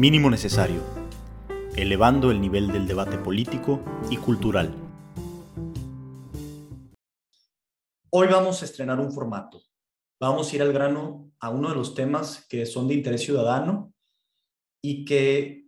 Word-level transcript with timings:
Mínimo 0.00 0.30
necesario, 0.30 0.80
elevando 1.76 2.30
el 2.30 2.40
nivel 2.40 2.72
del 2.72 2.86
debate 2.86 3.18
político 3.18 3.84
y 4.08 4.16
cultural. 4.16 4.74
Hoy 8.08 8.26
vamos 8.28 8.62
a 8.62 8.64
estrenar 8.64 8.98
un 8.98 9.12
formato. 9.12 9.60
Vamos 10.18 10.50
a 10.50 10.56
ir 10.56 10.62
al 10.62 10.72
grano 10.72 11.30
a 11.38 11.50
uno 11.50 11.68
de 11.68 11.74
los 11.74 11.94
temas 11.94 12.46
que 12.48 12.64
son 12.64 12.88
de 12.88 12.94
interés 12.94 13.20
ciudadano 13.20 13.92
y 14.82 15.04
que 15.04 15.66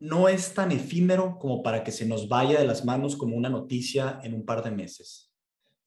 no 0.00 0.28
es 0.28 0.54
tan 0.54 0.72
efímero 0.72 1.38
como 1.38 1.62
para 1.62 1.84
que 1.84 1.92
se 1.92 2.04
nos 2.04 2.28
vaya 2.28 2.58
de 2.58 2.66
las 2.66 2.84
manos 2.84 3.14
como 3.14 3.36
una 3.36 3.48
noticia 3.48 4.18
en 4.24 4.34
un 4.34 4.44
par 4.44 4.64
de 4.64 4.72
meses. 4.72 5.32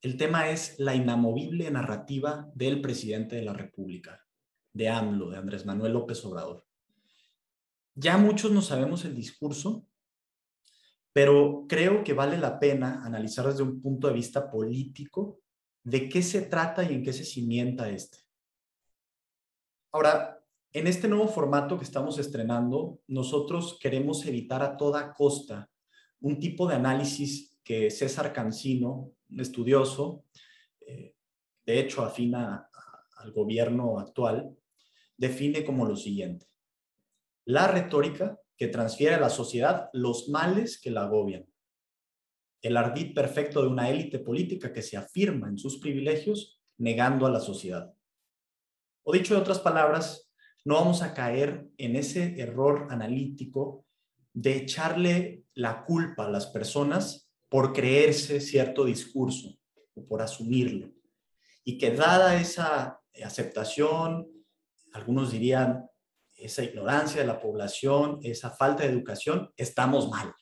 El 0.01 0.15
tema 0.15 0.49
es 0.49 0.79
la 0.79 0.95
inamovible 0.95 1.69
narrativa 1.69 2.49
del 2.55 2.79
presidente 2.79 3.35
de 3.35 3.43
la 3.43 3.51
República, 3.51 4.25
de 4.71 4.87
AMLO, 4.87 5.29
de 5.29 5.39
Andrés 5.39 5.65
Manuel 5.65 5.91
López 5.91 6.23
Obrador. 6.23 6.70
Ya 7.95 8.17
muchos 8.17 8.51
no 8.51 8.61
sabemos 8.61 9.05
el 9.05 9.15
discurso, 9.15 9.85
pero 11.13 11.65
creo 11.67 12.03
que 12.03 12.13
vale 12.13 12.37
la 12.37 12.59
pena 12.59 13.03
analizar 13.03 13.45
desde 13.47 13.63
un 13.63 13.81
punto 13.81 14.07
de 14.07 14.13
vista 14.13 14.49
político 14.49 15.39
de 15.83 16.07
qué 16.07 16.21
se 16.21 16.43
trata 16.43 16.83
y 16.83 16.93
en 16.93 17.03
qué 17.03 17.11
se 17.11 17.25
cimienta 17.25 17.89
este. 17.89 18.19
Ahora, 19.91 20.41
en 20.71 20.87
este 20.87 21.09
nuevo 21.09 21.27
formato 21.27 21.77
que 21.77 21.83
estamos 21.83 22.17
estrenando, 22.17 23.01
nosotros 23.07 23.77
queremos 23.81 24.25
evitar 24.25 24.61
a 24.63 24.77
toda 24.77 25.13
costa 25.13 25.69
un 26.21 26.39
tipo 26.39 26.67
de 26.67 26.75
análisis 26.75 27.59
que 27.63 27.89
César 27.89 28.31
Cancino, 28.31 29.11
un 29.29 29.39
estudioso, 29.39 30.23
eh, 30.79 31.15
de 31.65 31.79
hecho 31.79 32.03
afina 32.03 32.69
al 33.17 33.31
gobierno 33.33 33.99
actual, 33.99 34.55
define 35.17 35.65
como 35.65 35.85
lo 35.85 35.95
siguiente. 35.95 36.50
La 37.45 37.67
retórica 37.67 38.39
que 38.55 38.67
transfiere 38.67 39.15
a 39.15 39.19
la 39.19 39.29
sociedad 39.29 39.89
los 39.93 40.29
males 40.29 40.79
que 40.79 40.91
la 40.91 41.03
agobian. 41.03 41.45
El 42.61 42.77
ardid 42.77 43.15
perfecto 43.15 43.61
de 43.61 43.67
una 43.67 43.89
élite 43.89 44.19
política 44.19 44.71
que 44.71 44.83
se 44.83 44.97
afirma 44.97 45.49
en 45.49 45.57
sus 45.57 45.79
privilegios 45.79 46.61
negando 46.77 47.25
a 47.25 47.31
la 47.31 47.39
sociedad. 47.39 47.91
O 49.03 49.13
dicho 49.13 49.33
de 49.33 49.41
otras 49.41 49.59
palabras, 49.59 50.31
no 50.63 50.75
vamos 50.75 51.01
a 51.01 51.13
caer 51.13 51.67
en 51.77 51.95
ese 51.95 52.39
error 52.39 52.87
analítico 52.91 53.85
de 54.33 54.57
echarle 54.57 55.43
la 55.55 55.83
culpa 55.83 56.25
a 56.25 56.29
las 56.29 56.45
personas 56.47 57.31
por 57.49 57.73
creerse 57.73 58.39
cierto 58.39 58.85
discurso 58.85 59.57
o 59.95 60.05
por 60.05 60.21
asumirlo. 60.21 60.93
Y 61.63 61.77
que 61.77 61.91
dada 61.91 62.39
esa 62.39 63.01
aceptación, 63.23 64.27
algunos 64.93 65.31
dirían 65.31 65.89
esa 66.41 66.63
ignorancia 66.63 67.21
de 67.21 67.27
la 67.27 67.39
población, 67.39 68.19
esa 68.23 68.49
falta 68.49 68.83
de 68.83 68.89
educación, 68.89 69.51
estamos 69.55 70.09
mal. 70.09 70.33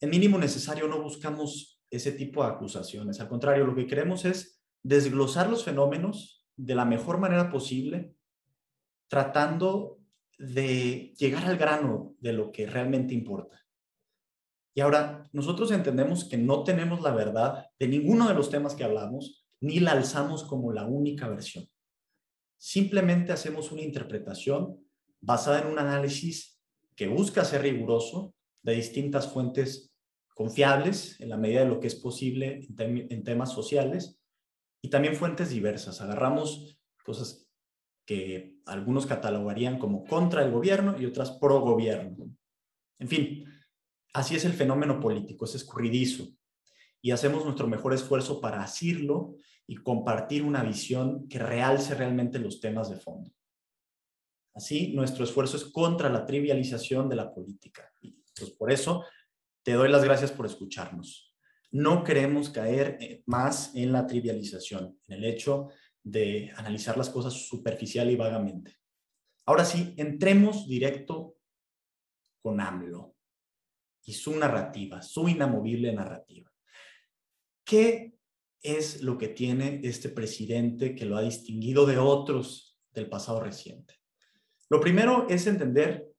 En 0.00 0.10
mínimo 0.10 0.38
necesario 0.38 0.88
no 0.88 1.02
buscamos 1.02 1.80
ese 1.90 2.12
tipo 2.12 2.42
de 2.42 2.50
acusaciones. 2.50 3.20
Al 3.20 3.28
contrario, 3.28 3.66
lo 3.66 3.74
que 3.74 3.86
queremos 3.86 4.24
es 4.24 4.62
desglosar 4.82 5.50
los 5.50 5.64
fenómenos 5.64 6.46
de 6.56 6.74
la 6.74 6.84
mejor 6.84 7.18
manera 7.18 7.50
posible 7.50 8.14
tratando 9.08 9.98
de 10.38 11.12
llegar 11.18 11.44
al 11.44 11.58
grano 11.58 12.14
de 12.20 12.32
lo 12.32 12.52
que 12.52 12.66
realmente 12.66 13.12
importa. 13.12 13.60
Y 14.74 14.80
ahora, 14.80 15.28
nosotros 15.32 15.70
entendemos 15.72 16.24
que 16.24 16.38
no 16.38 16.62
tenemos 16.62 17.02
la 17.02 17.12
verdad 17.12 17.66
de 17.78 17.88
ninguno 17.88 18.28
de 18.28 18.34
los 18.34 18.50
temas 18.50 18.74
que 18.74 18.84
hablamos, 18.84 19.46
ni 19.60 19.80
la 19.80 19.92
alzamos 19.92 20.44
como 20.44 20.72
la 20.72 20.86
única 20.86 21.28
versión. 21.28 21.66
Simplemente 22.62 23.32
hacemos 23.32 23.72
una 23.72 23.80
interpretación 23.80 24.86
basada 25.18 25.62
en 25.62 25.68
un 25.68 25.78
análisis 25.78 26.60
que 26.94 27.08
busca 27.08 27.42
ser 27.46 27.62
riguroso 27.62 28.34
de 28.62 28.74
distintas 28.74 29.32
fuentes 29.32 29.94
confiables 30.34 31.18
en 31.22 31.30
la 31.30 31.38
medida 31.38 31.60
de 31.60 31.70
lo 31.70 31.80
que 31.80 31.86
es 31.86 31.94
posible 31.94 32.68
en, 32.78 33.24
temas 33.24 33.50
sociales 33.50 34.20
y 34.82 34.90
también 34.90 35.16
fuentes 35.16 35.48
diversas. 35.48 36.02
Agarramos 36.02 36.78
cosas 37.02 37.48
que 38.04 38.58
algunos 38.66 39.06
catalogarían 39.06 39.78
como 39.78 40.04
contra 40.04 40.44
el 40.44 40.50
gobierno 40.50 41.00
y 41.00 41.06
otras 41.06 41.30
pro 41.30 41.60
gobierno. 41.60 42.30
En 42.98 43.08
fin, 43.08 43.46
así 44.12 44.36
es 44.36 44.44
el 44.44 44.52
fenómeno 44.52 45.00
político, 45.00 45.46
es 45.46 45.54
escurridizo. 45.54 46.28
Y 47.00 47.12
hacemos 47.12 47.42
nuestro 47.42 47.66
mejor 47.66 47.94
esfuerzo 47.94 48.38
para 48.38 48.62
asirlo 48.62 49.36
y 49.70 49.76
compartir 49.76 50.42
una 50.42 50.64
visión 50.64 51.28
que 51.28 51.38
realce 51.38 51.94
realmente 51.94 52.40
los 52.40 52.60
temas 52.60 52.90
de 52.90 52.96
fondo. 52.96 53.30
Así, 54.52 54.92
nuestro 54.94 55.22
esfuerzo 55.22 55.56
es 55.56 55.62
contra 55.62 56.08
la 56.08 56.26
trivialización 56.26 57.08
de 57.08 57.14
la 57.14 57.32
política. 57.32 57.88
Pues 58.00 58.50
por 58.50 58.72
eso 58.72 59.04
te 59.62 59.74
doy 59.74 59.88
las 59.88 60.02
gracias 60.02 60.32
por 60.32 60.46
escucharnos. 60.46 61.36
No 61.70 62.02
queremos 62.02 62.50
caer 62.50 62.98
eh, 63.00 63.22
más 63.26 63.72
en 63.76 63.92
la 63.92 64.08
trivialización, 64.08 64.98
en 65.06 65.18
el 65.18 65.24
hecho 65.24 65.68
de 66.02 66.50
analizar 66.56 66.98
las 66.98 67.08
cosas 67.08 67.32
superficial 67.32 68.10
y 68.10 68.16
vagamente. 68.16 68.76
Ahora 69.46 69.64
sí, 69.64 69.94
entremos 69.96 70.66
directo 70.66 71.36
con 72.42 72.60
AMLO 72.60 73.14
y 74.02 74.14
su 74.14 74.34
narrativa, 74.34 75.00
su 75.00 75.28
inamovible 75.28 75.92
narrativa. 75.92 76.52
¿Qué 77.64 78.19
es 78.62 79.02
lo 79.02 79.18
que 79.18 79.28
tiene 79.28 79.80
este 79.84 80.08
presidente 80.08 80.94
que 80.94 81.06
lo 81.06 81.16
ha 81.16 81.22
distinguido 81.22 81.86
de 81.86 81.98
otros 81.98 82.78
del 82.92 83.08
pasado 83.08 83.40
reciente? 83.40 83.94
Lo 84.68 84.80
primero 84.80 85.26
es 85.28 85.46
entender 85.46 86.12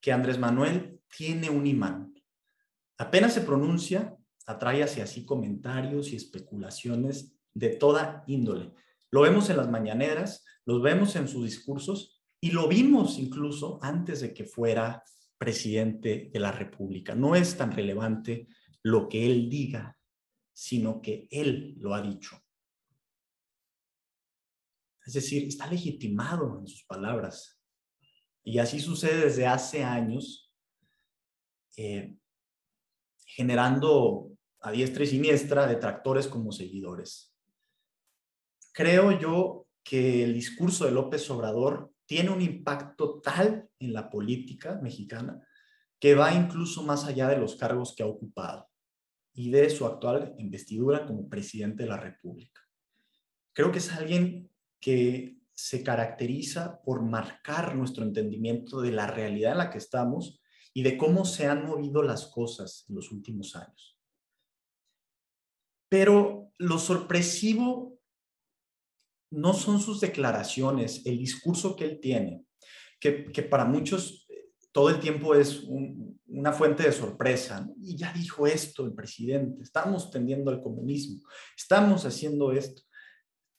que 0.00 0.12
Andrés 0.12 0.38
Manuel 0.38 1.00
tiene 1.16 1.50
un 1.50 1.66
imán. 1.66 2.14
Apenas 2.98 3.34
se 3.34 3.40
pronuncia, 3.40 4.16
atrae 4.46 4.82
hacia 4.82 5.06
sí 5.06 5.24
comentarios 5.24 6.12
y 6.12 6.16
especulaciones 6.16 7.34
de 7.52 7.70
toda 7.70 8.24
índole 8.26 8.72
lo 9.10 9.22
vemos 9.22 9.50
en 9.50 9.56
las 9.56 9.68
mañaneras, 9.68 10.44
lo 10.66 10.80
vemos 10.80 11.16
en 11.16 11.26
sus 11.26 11.44
discursos 11.44 12.22
y 12.40 12.52
lo 12.52 12.68
vimos 12.68 13.18
incluso 13.18 13.78
antes 13.82 14.20
de 14.20 14.32
que 14.32 14.44
fuera 14.44 15.02
presidente 15.36 16.30
de 16.32 16.40
la 16.40 16.52
República. 16.52 17.14
No 17.14 17.34
es 17.34 17.56
tan 17.56 17.72
relevante 17.72 18.46
lo 18.82 19.08
que 19.08 19.26
él 19.26 19.50
diga, 19.50 19.98
sino 20.52 21.00
que 21.00 21.26
él 21.30 21.74
lo 21.78 21.94
ha 21.94 22.02
dicho. 22.02 22.40
Es 25.06 25.14
decir, 25.14 25.48
está 25.48 25.66
legitimado 25.66 26.58
en 26.60 26.66
sus 26.66 26.84
palabras. 26.84 27.60
Y 28.44 28.58
así 28.58 28.80
sucede 28.80 29.24
desde 29.24 29.46
hace 29.46 29.82
años, 29.82 30.52
eh, 31.76 32.16
generando 33.26 34.32
a 34.60 34.70
diestra 34.70 35.04
y 35.04 35.06
siniestra 35.06 35.66
detractores 35.66 36.26
como 36.26 36.52
seguidores 36.52 37.30
creo 38.72 39.18
yo 39.18 39.66
que 39.82 40.24
el 40.24 40.32
discurso 40.32 40.84
de 40.84 40.92
López 40.92 41.28
Obrador 41.30 41.92
tiene 42.06 42.30
un 42.30 42.40
impacto 42.40 43.20
tal 43.20 43.68
en 43.78 43.92
la 43.92 44.08
política 44.08 44.78
mexicana 44.82 45.46
que 45.98 46.14
va 46.14 46.32
incluso 46.32 46.82
más 46.82 47.04
allá 47.04 47.28
de 47.28 47.36
los 47.36 47.56
cargos 47.56 47.94
que 47.94 48.02
ha 48.02 48.06
ocupado 48.06 48.69
y 49.40 49.50
de 49.50 49.70
su 49.70 49.86
actual 49.86 50.34
investidura 50.36 51.06
como 51.06 51.26
presidente 51.26 51.84
de 51.84 51.88
la 51.88 51.96
República. 51.96 52.60
Creo 53.54 53.72
que 53.72 53.78
es 53.78 53.90
alguien 53.90 54.50
que 54.78 55.38
se 55.54 55.82
caracteriza 55.82 56.82
por 56.82 57.00
marcar 57.00 57.74
nuestro 57.74 58.04
entendimiento 58.04 58.82
de 58.82 58.92
la 58.92 59.06
realidad 59.06 59.52
en 59.52 59.58
la 59.58 59.70
que 59.70 59.78
estamos 59.78 60.42
y 60.74 60.82
de 60.82 60.98
cómo 60.98 61.24
se 61.24 61.46
han 61.46 61.64
movido 61.64 62.02
las 62.02 62.26
cosas 62.26 62.84
en 62.90 62.96
los 62.96 63.10
últimos 63.12 63.56
años. 63.56 63.98
Pero 65.88 66.52
lo 66.58 66.78
sorpresivo 66.78 67.98
no 69.30 69.54
son 69.54 69.80
sus 69.80 70.00
declaraciones, 70.00 71.06
el 71.06 71.16
discurso 71.16 71.76
que 71.76 71.84
él 71.84 71.98
tiene, 71.98 72.44
que, 73.00 73.12
para 73.48 73.64
muchos 73.64 74.19
todo 74.72 74.90
el 74.90 75.00
tiempo 75.00 75.34
es 75.34 75.64
una 76.26 76.52
fuente 76.52 76.84
de 76.84 76.92
sorpresa. 76.92 77.68
Y 77.82 77.96
ya 77.96 78.12
dijo 78.12 78.46
esto 78.46 78.84
el 78.84 78.94
presidente, 78.94 79.62
estamos 79.62 80.10
tendiendo 80.10 80.50
al 80.50 80.62
comunismo, 80.62 81.20
estamos 81.56 82.04
haciendo 82.04 82.52
esto. 82.52 82.82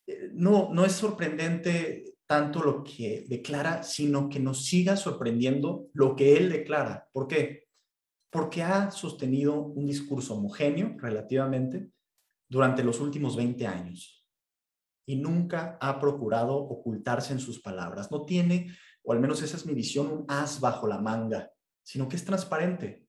Eh, 0.08 0.30
no, 0.34 0.74
no 0.74 0.86
es 0.86 0.94
sorprendente 0.94 2.16
tanto 2.26 2.64
lo 2.64 2.84
que 2.84 3.26
declara, 3.28 3.84
sino 3.84 4.30
que 4.30 4.40
nos 4.40 4.66
siga 4.66 4.96
sorprendiendo 4.96 5.90
lo 5.94 6.16
que 6.16 6.38
él 6.38 6.50
declara. 6.50 7.10
¿Por 7.12 7.28
qué? 7.28 7.68
Porque 8.30 8.64
ha 8.64 8.90
sostenido 8.92 9.62
un 9.62 9.86
discurso 9.86 10.36
homogéneo 10.36 10.96
relativamente 10.98 11.90
durante 12.50 12.84
los 12.84 13.02
últimos 13.02 13.36
20 13.36 13.68
años 13.68 14.22
y 15.06 15.18
nunca 15.18 15.78
ha 15.82 16.00
procurado 16.00 16.56
ocultarse 16.56 17.34
en 17.34 17.40
sus 17.40 17.62
palabras. 17.62 18.12
No 18.12 18.24
tiene, 18.24 18.74
o 19.04 19.14
al 19.14 19.20
menos 19.20 19.42
esa 19.42 19.58
es 19.58 19.66
mi 19.66 19.74
visión, 19.74 20.08
un 20.08 20.26
as 20.28 20.60
bajo 20.60 20.88
la 20.88 21.00
manga, 21.00 21.52
sino 21.84 22.08
que 22.08 22.16
es 22.16 22.26
transparente. 22.26 23.08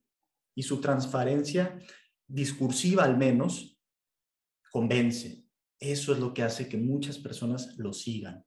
Y 0.54 0.62
su 0.62 0.80
transparencia 0.80 1.78
discursiva 2.26 3.04
al 3.04 3.16
menos 3.16 3.78
convence. 4.70 5.44
Eso 5.78 6.12
es 6.12 6.18
lo 6.18 6.32
que 6.32 6.42
hace 6.42 6.68
que 6.68 6.76
muchas 6.76 7.18
personas 7.18 7.76
lo 7.76 7.92
sigan. 7.92 8.44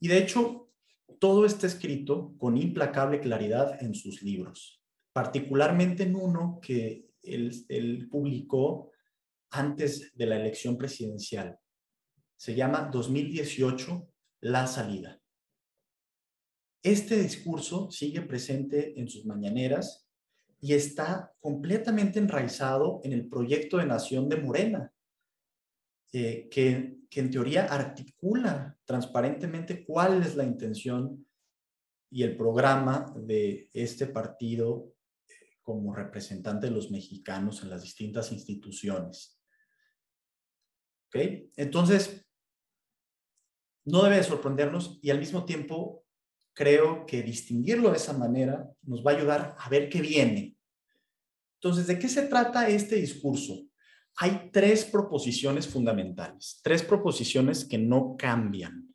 Y 0.00 0.08
de 0.08 0.18
hecho, 0.18 0.70
todo 1.18 1.44
está 1.44 1.66
escrito 1.66 2.34
con 2.38 2.56
implacable 2.56 3.20
claridad 3.20 3.82
en 3.82 3.94
sus 3.94 4.22
libros, 4.22 4.82
particularmente 5.12 6.04
en 6.04 6.16
uno 6.16 6.58
que 6.62 7.10
él, 7.22 8.08
publicó 8.10 8.90
antes 9.50 10.16
de 10.16 10.26
la 10.26 10.36
elección 10.36 10.78
presidencial. 10.78 11.58
Se 12.36 12.54
llama 12.54 12.88
2018, 12.90 14.08
La 14.40 14.66
Salida. 14.66 15.19
Este 16.82 17.16
discurso 17.16 17.90
sigue 17.90 18.22
presente 18.22 18.98
en 18.98 19.08
sus 19.08 19.26
mañaneras 19.26 20.08
y 20.60 20.72
está 20.72 21.34
completamente 21.40 22.18
enraizado 22.18 23.00
en 23.04 23.12
el 23.12 23.28
proyecto 23.28 23.76
de 23.76 23.86
nación 23.86 24.28
de 24.28 24.36
Morena, 24.36 24.92
eh, 26.12 26.48
que, 26.50 26.98
en 27.12 27.30
teoría 27.30 27.64
articula 27.66 28.78
transparentemente 28.84 29.84
cuál 29.84 30.22
es 30.22 30.36
la 30.36 30.44
intención 30.44 31.26
y 32.08 32.22
el 32.22 32.36
programa 32.36 33.12
de 33.16 33.68
este 33.72 34.06
partido 34.06 34.94
eh, 35.28 35.32
como 35.60 35.94
representante 35.94 36.68
de 36.68 36.72
los 36.72 36.90
mexicanos 36.90 37.62
en 37.62 37.70
las 37.70 37.82
distintas 37.82 38.32
instituciones. 38.32 39.40
¿Ok? 41.08 41.16
Entonces, 41.56 42.24
no 43.84 44.04
debe 44.04 44.22
sorprendernos 44.22 44.98
y 45.02 45.10
al 45.10 45.18
mismo 45.18 45.44
tiempo 45.44 45.99
creo 46.54 47.06
que 47.06 47.22
distinguirlo 47.22 47.90
de 47.90 47.96
esa 47.96 48.12
manera 48.12 48.68
nos 48.82 49.04
va 49.04 49.12
a 49.12 49.16
ayudar 49.16 49.56
a 49.58 49.68
ver 49.68 49.88
qué 49.88 50.00
viene. 50.00 50.56
Entonces, 51.54 51.86
¿de 51.86 51.98
qué 51.98 52.08
se 52.08 52.22
trata 52.22 52.68
este 52.68 52.96
discurso? 52.96 53.66
Hay 54.16 54.50
tres 54.52 54.84
proposiciones 54.84 55.68
fundamentales, 55.68 56.60
tres 56.62 56.82
proposiciones 56.82 57.64
que 57.64 57.78
no 57.78 58.16
cambian, 58.18 58.94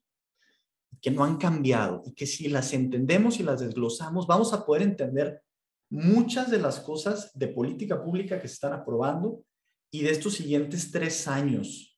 que 1.01 1.11
no 1.11 1.23
han 1.23 1.37
cambiado 1.37 2.03
y 2.05 2.13
que 2.13 2.25
si 2.25 2.49
las 2.49 2.73
entendemos 2.73 3.39
y 3.39 3.43
las 3.43 3.59
desglosamos, 3.59 4.27
vamos 4.27 4.53
a 4.53 4.65
poder 4.65 4.81
entender 4.81 5.41
muchas 5.89 6.49
de 6.49 6.59
las 6.59 6.79
cosas 6.79 7.31
de 7.37 7.47
política 7.47 8.03
pública 8.03 8.41
que 8.41 8.47
se 8.47 8.55
están 8.55 8.73
aprobando 8.73 9.43
y 9.91 10.01
de 10.01 10.11
estos 10.11 10.33
siguientes 10.33 10.91
tres 10.91 11.27
años. 11.27 11.97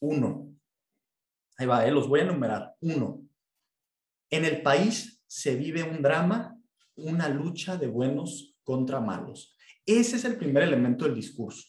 Uno, 0.00 0.54
ahí 1.56 1.66
va, 1.66 1.86
eh, 1.86 1.90
los 1.90 2.08
voy 2.08 2.20
a 2.20 2.24
enumerar. 2.24 2.74
Uno, 2.80 3.23
en 4.34 4.44
el 4.44 4.62
país 4.62 5.22
se 5.26 5.56
vive 5.56 5.82
un 5.82 6.02
drama, 6.02 6.58
una 6.96 7.28
lucha 7.28 7.76
de 7.76 7.86
buenos 7.86 8.56
contra 8.62 9.00
malos. 9.00 9.56
Ese 9.86 10.16
es 10.16 10.24
el 10.24 10.36
primer 10.36 10.62
elemento 10.62 11.04
del 11.04 11.14
discurso. 11.14 11.68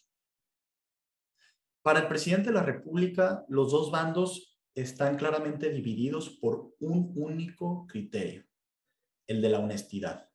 Para 1.82 2.00
el 2.00 2.08
presidente 2.08 2.50
de 2.50 2.56
la 2.56 2.64
República, 2.64 3.46
los 3.50 3.72
dos 3.72 3.92
bandos 3.92 4.58
están 4.74 5.18
claramente 5.18 5.70
divididos 5.70 6.30
por 6.42 6.76
un 6.80 7.14
único 7.16 7.86
criterio, 7.88 8.46
el 9.28 9.42
de 9.42 9.50
la 9.50 9.60
honestidad. 9.60 10.30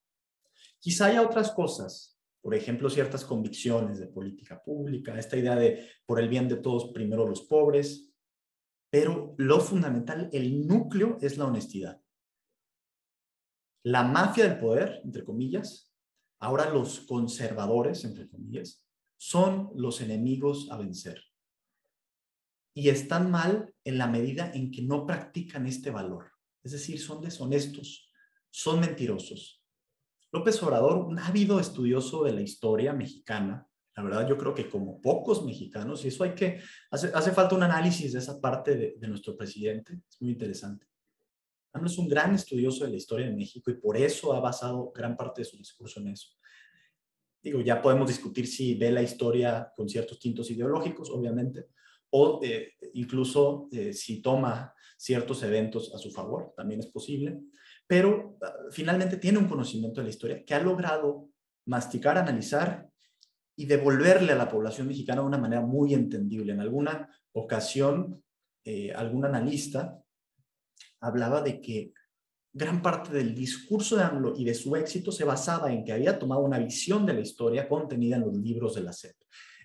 Quizá 0.78 1.06
haya 1.06 1.22
otras 1.22 1.50
cosas, 1.50 2.18
por 2.40 2.54
ejemplo, 2.54 2.88
ciertas 2.88 3.24
convicciones 3.24 3.98
de 3.98 4.06
política 4.06 4.62
pública, 4.62 5.18
esta 5.18 5.36
idea 5.36 5.56
de 5.56 5.88
por 6.06 6.20
el 6.20 6.28
bien 6.28 6.48
de 6.48 6.56
todos, 6.56 6.92
primero 6.92 7.26
los 7.26 7.42
pobres, 7.42 8.10
pero 8.90 9.34
lo 9.36 9.60
fundamental, 9.60 10.30
el 10.32 10.66
núcleo 10.66 11.18
es 11.20 11.36
la 11.36 11.46
honestidad. 11.46 11.99
La 13.82 14.02
mafia 14.02 14.46
del 14.46 14.58
poder, 14.58 15.00
entre 15.04 15.24
comillas, 15.24 15.90
ahora 16.38 16.68
los 16.70 17.00
conservadores, 17.00 18.04
entre 18.04 18.28
comillas, 18.28 18.86
son 19.16 19.70
los 19.74 20.00
enemigos 20.00 20.70
a 20.70 20.76
vencer. 20.76 21.22
Y 22.74 22.88
están 22.90 23.30
mal 23.30 23.74
en 23.84 23.98
la 23.98 24.06
medida 24.06 24.52
en 24.52 24.70
que 24.70 24.82
no 24.82 25.06
practican 25.06 25.66
este 25.66 25.90
valor. 25.90 26.30
Es 26.62 26.72
decir, 26.72 27.00
son 27.00 27.22
deshonestos, 27.22 28.10
son 28.50 28.80
mentirosos. 28.80 29.62
López 30.30 30.62
Obrador, 30.62 30.98
un 30.98 31.18
ávido 31.18 31.58
estudioso 31.58 32.22
de 32.24 32.32
la 32.32 32.42
historia 32.42 32.92
mexicana, 32.92 33.66
la 33.96 34.02
verdad 34.02 34.28
yo 34.28 34.38
creo 34.38 34.54
que 34.54 34.68
como 34.68 35.00
pocos 35.00 35.44
mexicanos, 35.44 36.04
y 36.04 36.08
eso 36.08 36.24
hay 36.24 36.34
que, 36.34 36.60
hace, 36.90 37.32
falta 37.32 37.54
un 37.54 37.62
análisis 37.62 38.12
de 38.12 38.18
esa 38.18 38.40
parte 38.40 38.94
de 38.98 39.08
nuestro 39.08 39.36
presidente, 39.36 40.00
es 40.08 40.20
muy 40.20 40.32
interesante. 40.32 40.89
AMLO 41.72 41.88
es 41.88 41.98
un 41.98 42.08
gran 42.08 42.34
estudioso 42.34 42.84
de 42.84 42.90
la 42.90 42.96
historia 42.96 43.26
de 43.26 43.36
México 43.36 43.70
y 43.70 43.74
por 43.74 43.96
eso 43.96 44.32
ha 44.32 44.40
basado 44.40 44.92
gran 44.92 45.16
parte 45.16 45.42
de 45.42 45.44
su 45.44 45.56
discurso 45.56 46.00
en 46.00 46.08
eso. 46.08 46.36
Digo, 47.42 47.60
ya 47.60 47.80
podemos 47.80 48.08
discutir 48.08 48.46
si 48.46 48.74
ve 48.74 48.90
la 48.90 49.02
historia 49.02 49.72
con 49.74 49.88
ciertos 49.88 50.18
tintos 50.18 50.50
ideológicos, 50.50 51.10
obviamente, 51.10 51.68
o 52.10 52.40
eh, 52.42 52.72
incluso 52.94 53.68
eh, 53.72 53.92
si 53.92 54.20
toma 54.20 54.74
ciertos 54.98 55.42
eventos 55.42 55.94
a 55.94 55.98
su 55.98 56.10
favor, 56.10 56.52
también 56.56 56.80
es 56.80 56.88
posible, 56.88 57.40
pero 57.86 58.36
ah, 58.42 58.52
finalmente 58.70 59.16
tiene 59.16 59.38
un 59.38 59.48
conocimiento 59.48 60.00
de 60.00 60.04
la 60.04 60.10
historia 60.10 60.44
que 60.44 60.54
ha 60.54 60.60
logrado 60.60 61.30
masticar, 61.66 62.18
analizar 62.18 62.90
y 63.56 63.66
devolverle 63.66 64.32
a 64.32 64.36
la 64.36 64.48
población 64.48 64.88
mexicana 64.88 65.22
de 65.22 65.28
una 65.28 65.38
manera 65.38 65.62
muy 65.62 65.94
entendible. 65.94 66.52
En 66.52 66.60
alguna 66.60 67.08
ocasión, 67.32 68.22
eh, 68.64 68.92
algún 68.92 69.24
analista 69.24 70.02
hablaba 71.00 71.42
de 71.42 71.60
que 71.60 71.92
gran 72.52 72.82
parte 72.82 73.12
del 73.12 73.34
discurso 73.34 73.96
de 73.96 74.02
AMLO 74.02 74.34
y 74.36 74.44
de 74.44 74.54
su 74.54 74.74
éxito 74.76 75.12
se 75.12 75.24
basaba 75.24 75.72
en 75.72 75.84
que 75.84 75.92
había 75.92 76.18
tomado 76.18 76.42
una 76.42 76.58
visión 76.58 77.06
de 77.06 77.14
la 77.14 77.20
historia 77.20 77.68
contenida 77.68 78.16
en 78.16 78.22
los 78.22 78.36
libros 78.36 78.74
de 78.74 78.82
la 78.82 78.92
SEP. 78.92 79.16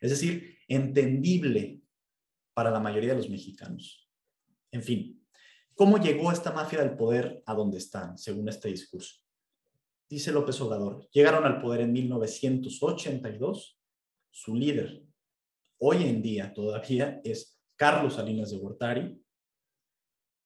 Es 0.02 0.12
decir, 0.12 0.58
entendible 0.68 1.82
para 2.54 2.72
la 2.72 2.80
mayoría 2.80 3.12
de 3.12 3.18
los 3.18 3.30
mexicanos. 3.30 4.10
En 4.72 4.84
fin, 4.84 5.26
¿cómo 5.74 5.98
llegó 5.98 6.32
esta 6.32 6.52
mafia 6.52 6.80
del 6.80 6.96
poder 6.96 7.42
a 7.46 7.54
donde 7.54 7.78
están, 7.78 8.18
según 8.18 8.48
este 8.50 8.70
discurso? 8.70 9.16
Dice 10.08 10.32
López 10.32 10.60
Obrador, 10.62 11.08
llegaron 11.12 11.46
al 11.46 11.60
poder 11.60 11.82
en 11.82 11.92
1982. 11.92 13.80
Su 14.30 14.56
líder, 14.56 15.04
hoy 15.80 16.04
en 16.04 16.22
día 16.22 16.54
todavía, 16.54 17.20
es 17.24 17.60
Carlos 17.76 18.14
Salinas 18.14 18.52
de 18.52 18.58
Gortari, 18.58 19.25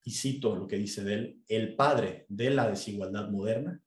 y 0.04 0.12
cito 0.12 0.56
lo 0.56 0.68
que 0.68 0.78
dice 0.78 1.04
de 1.04 1.14
él, 1.14 1.44
el 1.48 1.76
padre 1.76 2.26
de 2.30 2.50
la 2.50 2.70
desigualdad 2.70 3.30
moderna, 3.30 3.82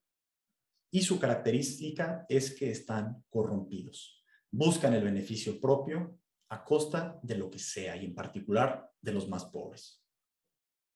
y 0.91 1.03
su 1.03 1.19
característica 1.19 2.27
es 2.29 2.55
que 2.55 2.71
están 2.71 3.25
corrompidos. 3.31 4.23
Buscan 4.51 4.93
el 4.93 5.03
beneficio 5.03 5.59
propio 5.59 6.19
a 6.51 6.65
costa 6.65 7.19
de 7.23 7.39
lo 7.39 7.51
que 7.51 7.59
sea, 7.59 7.97
y 7.97 8.05
en 8.05 8.15
particular 8.15 8.91
de 9.01 9.13
los 9.13 9.29
más 9.29 9.47
pobres. 9.47 10.05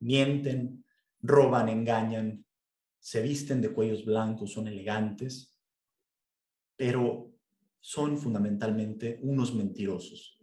Mienten, 0.01 0.85
roban, 1.21 1.71
engañan, 1.71 2.45
se 2.99 3.23
visten 3.23 3.61
de 3.63 3.73
cuellos 3.73 4.05
blancos, 4.05 4.53
son 4.53 4.69
elegantes, 4.69 5.59
pero 6.77 7.33
son 7.81 8.19
fundamentalmente 8.19 9.19
unos 9.23 9.55
mentirosos. 9.55 10.39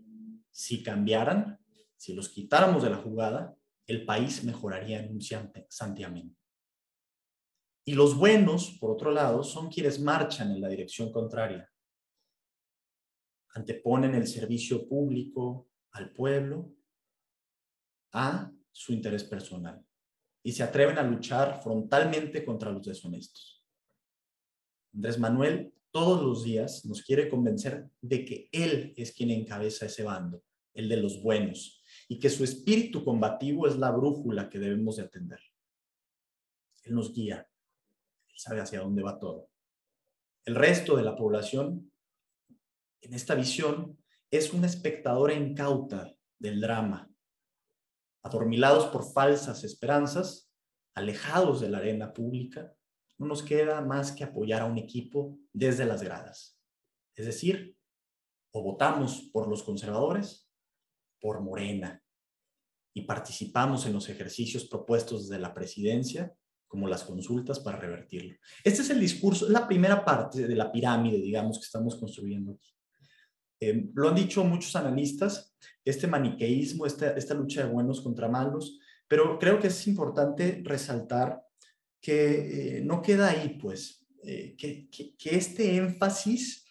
Si 0.49 0.81
cambiaran, 0.81 1.59
si 1.95 2.13
los 2.13 2.29
quitáramos 2.29 2.81
de 2.83 2.89
la 2.89 2.97
jugada, 2.97 3.55
el 3.87 4.05
país 4.05 4.43
mejoraría 4.43 5.01
en 5.01 5.11
un 5.11 5.21
santiamén. 5.69 6.35
Y 7.85 7.93
los 7.95 8.15
buenos, 8.17 8.77
por 8.79 8.91
otro 8.91 9.11
lado, 9.11 9.43
son 9.43 9.69
quienes 9.69 9.99
marchan 9.99 10.51
en 10.51 10.61
la 10.61 10.69
dirección 10.69 11.11
contraria. 11.11 11.69
Anteponen 13.55 14.15
el 14.15 14.25
servicio 14.25 14.87
público 14.87 15.69
al 15.91 16.11
pueblo 16.13 16.73
a 18.13 18.51
su 18.71 18.93
interés 18.93 19.23
personal 19.23 19.85
y 20.43 20.51
se 20.51 20.63
atreven 20.63 20.97
a 20.97 21.03
luchar 21.03 21.61
frontalmente 21.61 22.43
contra 22.45 22.71
los 22.71 22.85
deshonestos. 22.85 23.65
Andrés 24.93 25.19
Manuel 25.19 25.73
todos 25.91 26.23
los 26.23 26.43
días 26.43 26.85
nos 26.85 27.03
quiere 27.03 27.29
convencer 27.29 27.87
de 28.01 28.25
que 28.25 28.49
él 28.51 28.93
es 28.97 29.11
quien 29.11 29.29
encabeza 29.29 29.85
ese 29.85 30.03
bando, 30.03 30.43
el 30.73 30.89
de 30.89 30.97
los 30.97 31.21
buenos, 31.21 31.82
y 32.13 32.19
que 32.19 32.29
su 32.29 32.43
espíritu 32.43 33.03
combativo 33.03 33.65
es 33.65 33.75
la 33.75 33.89
brújula 33.89 34.47
que 34.47 34.59
debemos 34.59 34.97
de 34.97 35.01
atender. 35.01 35.39
Él 36.83 36.93
nos 36.93 37.11
guía, 37.11 37.49
él 38.27 38.35
sabe 38.37 38.61
hacia 38.61 38.81
dónde 38.81 39.01
va 39.01 39.17
todo. 39.17 39.49
El 40.45 40.53
resto 40.53 40.95
de 40.95 41.01
la 41.01 41.15
población, 41.15 41.91
en 43.01 43.13
esta 43.15 43.33
visión, 43.33 43.97
es 44.29 44.53
una 44.53 44.67
espectadora 44.67 45.33
incauta 45.33 46.15
del 46.37 46.61
drama, 46.61 47.11
adormilados 48.21 48.85
por 48.91 49.11
falsas 49.11 49.63
esperanzas, 49.63 50.53
alejados 50.93 51.61
de 51.61 51.69
la 51.69 51.79
arena 51.79 52.13
pública, 52.13 52.75
no 53.17 53.25
nos 53.25 53.41
queda 53.41 53.81
más 53.81 54.11
que 54.11 54.23
apoyar 54.23 54.61
a 54.61 54.65
un 54.65 54.77
equipo 54.77 55.39
desde 55.51 55.85
las 55.85 56.03
gradas. 56.03 56.59
Es 57.15 57.25
decir, 57.25 57.75
o 58.51 58.61
votamos 58.61 59.31
por 59.33 59.47
los 59.47 59.63
conservadores 59.63 60.47
por 61.19 61.41
Morena 61.41 62.02
y 62.93 63.03
participamos 63.03 63.85
en 63.85 63.93
los 63.93 64.09
ejercicios 64.09 64.65
propuestos 64.65 65.27
desde 65.27 65.41
la 65.41 65.53
presidencia, 65.53 66.33
como 66.67 66.87
las 66.87 67.03
consultas 67.03 67.59
para 67.59 67.77
revertirlo. 67.77 68.35
Este 68.63 68.81
es 68.81 68.89
el 68.89 68.99
discurso, 68.99 69.47
la 69.49 69.67
primera 69.67 70.03
parte 70.03 70.47
de 70.47 70.55
la 70.55 70.71
pirámide, 70.71 71.17
digamos, 71.17 71.59
que 71.59 71.65
estamos 71.65 71.95
construyendo 71.97 72.53
aquí. 72.53 72.73
Eh, 73.59 73.89
lo 73.93 74.09
han 74.09 74.15
dicho 74.15 74.43
muchos 74.43 74.75
analistas, 74.75 75.55
este 75.85 76.07
maniqueísmo, 76.07 76.85
esta, 76.85 77.11
esta 77.11 77.33
lucha 77.33 77.65
de 77.65 77.71
buenos 77.71 78.01
contra 78.01 78.27
malos, 78.27 78.79
Pero 79.07 79.37
creo 79.37 79.59
que 79.59 79.67
es 79.67 79.87
importante 79.87 80.61
resaltar 80.63 81.43
que 82.01 82.77
eh, 82.77 82.81
no 82.81 83.01
queda 83.01 83.29
ahí, 83.29 83.57
pues, 83.61 84.03
eh, 84.23 84.55
que, 84.57 84.89
este 85.25 85.75
énfasis, 85.75 86.65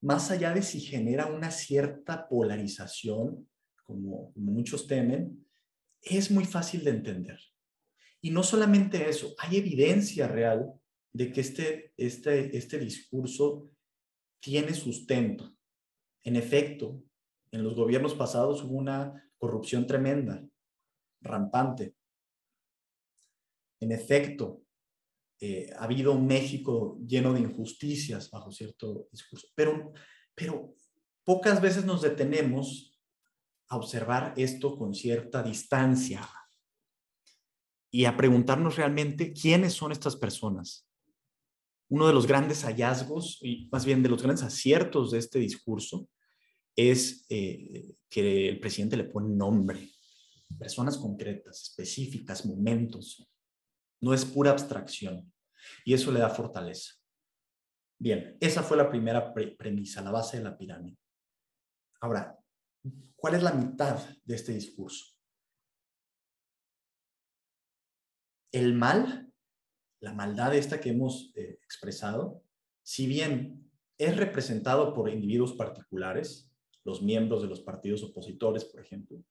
más 0.00 0.30
allá 0.30 0.52
de 0.52 0.62
si 0.62 0.80
genera 0.80 1.26
una 1.26 1.50
cierta 1.50 2.28
polarización, 2.28 3.48
como, 3.84 4.32
muchos 4.34 4.86
temen, 4.86 5.45
es 6.06 6.30
muy 6.30 6.44
fácil 6.44 6.84
de 6.84 6.90
entender. 6.90 7.38
Y 8.20 8.30
no 8.30 8.42
solamente 8.42 9.08
eso, 9.08 9.34
hay 9.38 9.58
evidencia 9.58 10.28
real 10.28 10.72
de 11.12 11.32
que 11.32 11.40
este, 11.40 11.92
este, 11.96 12.56
este 12.56 12.78
discurso 12.78 13.68
tiene 14.40 14.74
sustento. 14.74 15.54
En 16.22 16.36
efecto, 16.36 17.02
en 17.50 17.62
los 17.62 17.74
gobiernos 17.74 18.14
pasados 18.14 18.62
hubo 18.62 18.76
una 18.76 19.30
corrupción 19.38 19.86
tremenda, 19.86 20.44
rampante. 21.20 21.94
En 23.80 23.92
efecto, 23.92 24.62
eh, 25.40 25.70
ha 25.76 25.84
habido 25.84 26.18
México 26.18 26.98
lleno 27.06 27.34
de 27.34 27.40
injusticias 27.40 28.30
bajo 28.30 28.50
cierto 28.50 29.08
discurso, 29.12 29.48
pero, 29.54 29.92
pero 30.34 30.74
pocas 31.24 31.60
veces 31.60 31.84
nos 31.84 32.02
detenemos 32.02 32.95
a 33.68 33.76
observar 33.76 34.34
esto 34.36 34.76
con 34.76 34.94
cierta 34.94 35.42
distancia 35.42 36.28
y 37.90 38.04
a 38.04 38.16
preguntarnos 38.16 38.76
realmente 38.76 39.32
quiénes 39.32 39.72
son 39.72 39.92
estas 39.92 40.16
personas. 40.16 40.88
Uno 41.88 42.06
de 42.06 42.12
los 42.12 42.26
grandes 42.26 42.64
hallazgos, 42.64 43.38
y 43.42 43.68
más 43.70 43.84
bien 43.84 44.02
de 44.02 44.08
los 44.08 44.22
grandes 44.22 44.44
aciertos 44.44 45.12
de 45.12 45.18
este 45.18 45.38
discurso, 45.38 46.08
es 46.74 47.24
eh, 47.30 47.94
que 48.08 48.48
el 48.50 48.60
presidente 48.60 48.96
le 48.96 49.04
pone 49.04 49.34
nombre, 49.34 49.90
personas 50.58 50.98
concretas, 50.98 51.62
específicas, 51.62 52.44
momentos, 52.44 53.26
no 54.00 54.12
es 54.12 54.24
pura 54.24 54.50
abstracción. 54.50 55.32
Y 55.84 55.94
eso 55.94 56.12
le 56.12 56.20
da 56.20 56.28
fortaleza. 56.28 56.94
Bien, 57.98 58.36
esa 58.40 58.62
fue 58.62 58.76
la 58.76 58.90
primera 58.90 59.32
premisa, 59.32 60.02
la 60.02 60.10
base 60.10 60.36
de 60.36 60.44
la 60.44 60.56
pirámide. 60.56 60.98
Ahora, 62.00 62.38
¿cuál 63.16 63.34
es 63.34 63.42
la 63.42 63.52
mitad 63.52 63.98
de 64.24 64.34
este 64.34 64.52
discurso? 64.52 65.14
El 68.52 68.74
mal, 68.74 69.32
la 70.00 70.12
maldad 70.12 70.54
esta 70.54 70.80
que 70.80 70.90
hemos 70.90 71.32
eh, 71.34 71.58
expresado, 71.62 72.42
si 72.82 73.06
bien 73.06 73.70
es 73.98 74.16
representado 74.16 74.94
por 74.94 75.10
individuos 75.10 75.54
particulares, 75.54 76.52
los 76.84 77.02
miembros 77.02 77.42
de 77.42 77.48
los 77.48 77.60
partidos 77.60 78.02
opositores, 78.04 78.64
por 78.64 78.80
ejemplo, 78.80 79.22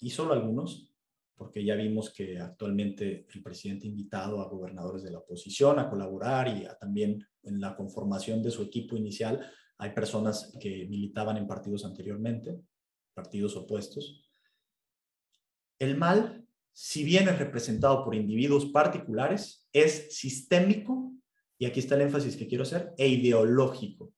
y 0.00 0.10
solo 0.10 0.34
algunos, 0.34 0.92
porque 1.36 1.64
ya 1.64 1.74
vimos 1.76 2.12
que 2.12 2.38
actualmente 2.38 3.26
el 3.32 3.42
presidente 3.42 3.86
ha 3.86 3.90
invitado 3.90 4.40
a 4.40 4.48
gobernadores 4.48 5.02
de 5.02 5.12
la 5.12 5.18
oposición 5.18 5.78
a 5.78 5.88
colaborar 5.88 6.48
y 6.48 6.66
también 6.80 7.24
en 7.44 7.60
la 7.60 7.76
conformación 7.76 8.42
de 8.42 8.50
su 8.50 8.62
equipo 8.62 8.96
inicial 8.96 9.50
hay 9.78 9.90
personas 9.90 10.52
que 10.60 10.86
militaban 10.86 11.36
en 11.36 11.46
partidos 11.46 11.84
anteriormente, 11.84 12.60
partidos 13.14 13.56
opuestos. 13.56 14.28
El 15.78 15.96
mal, 15.96 16.46
si 16.72 17.04
bien 17.04 17.28
es 17.28 17.38
representado 17.38 18.04
por 18.04 18.14
individuos 18.14 18.66
particulares, 18.66 19.68
es 19.72 20.16
sistémico, 20.16 21.12
y 21.58 21.66
aquí 21.66 21.80
está 21.80 21.94
el 21.94 22.02
énfasis 22.02 22.36
que 22.36 22.48
quiero 22.48 22.64
hacer, 22.64 22.92
e 22.98 23.08
ideológico. 23.08 24.12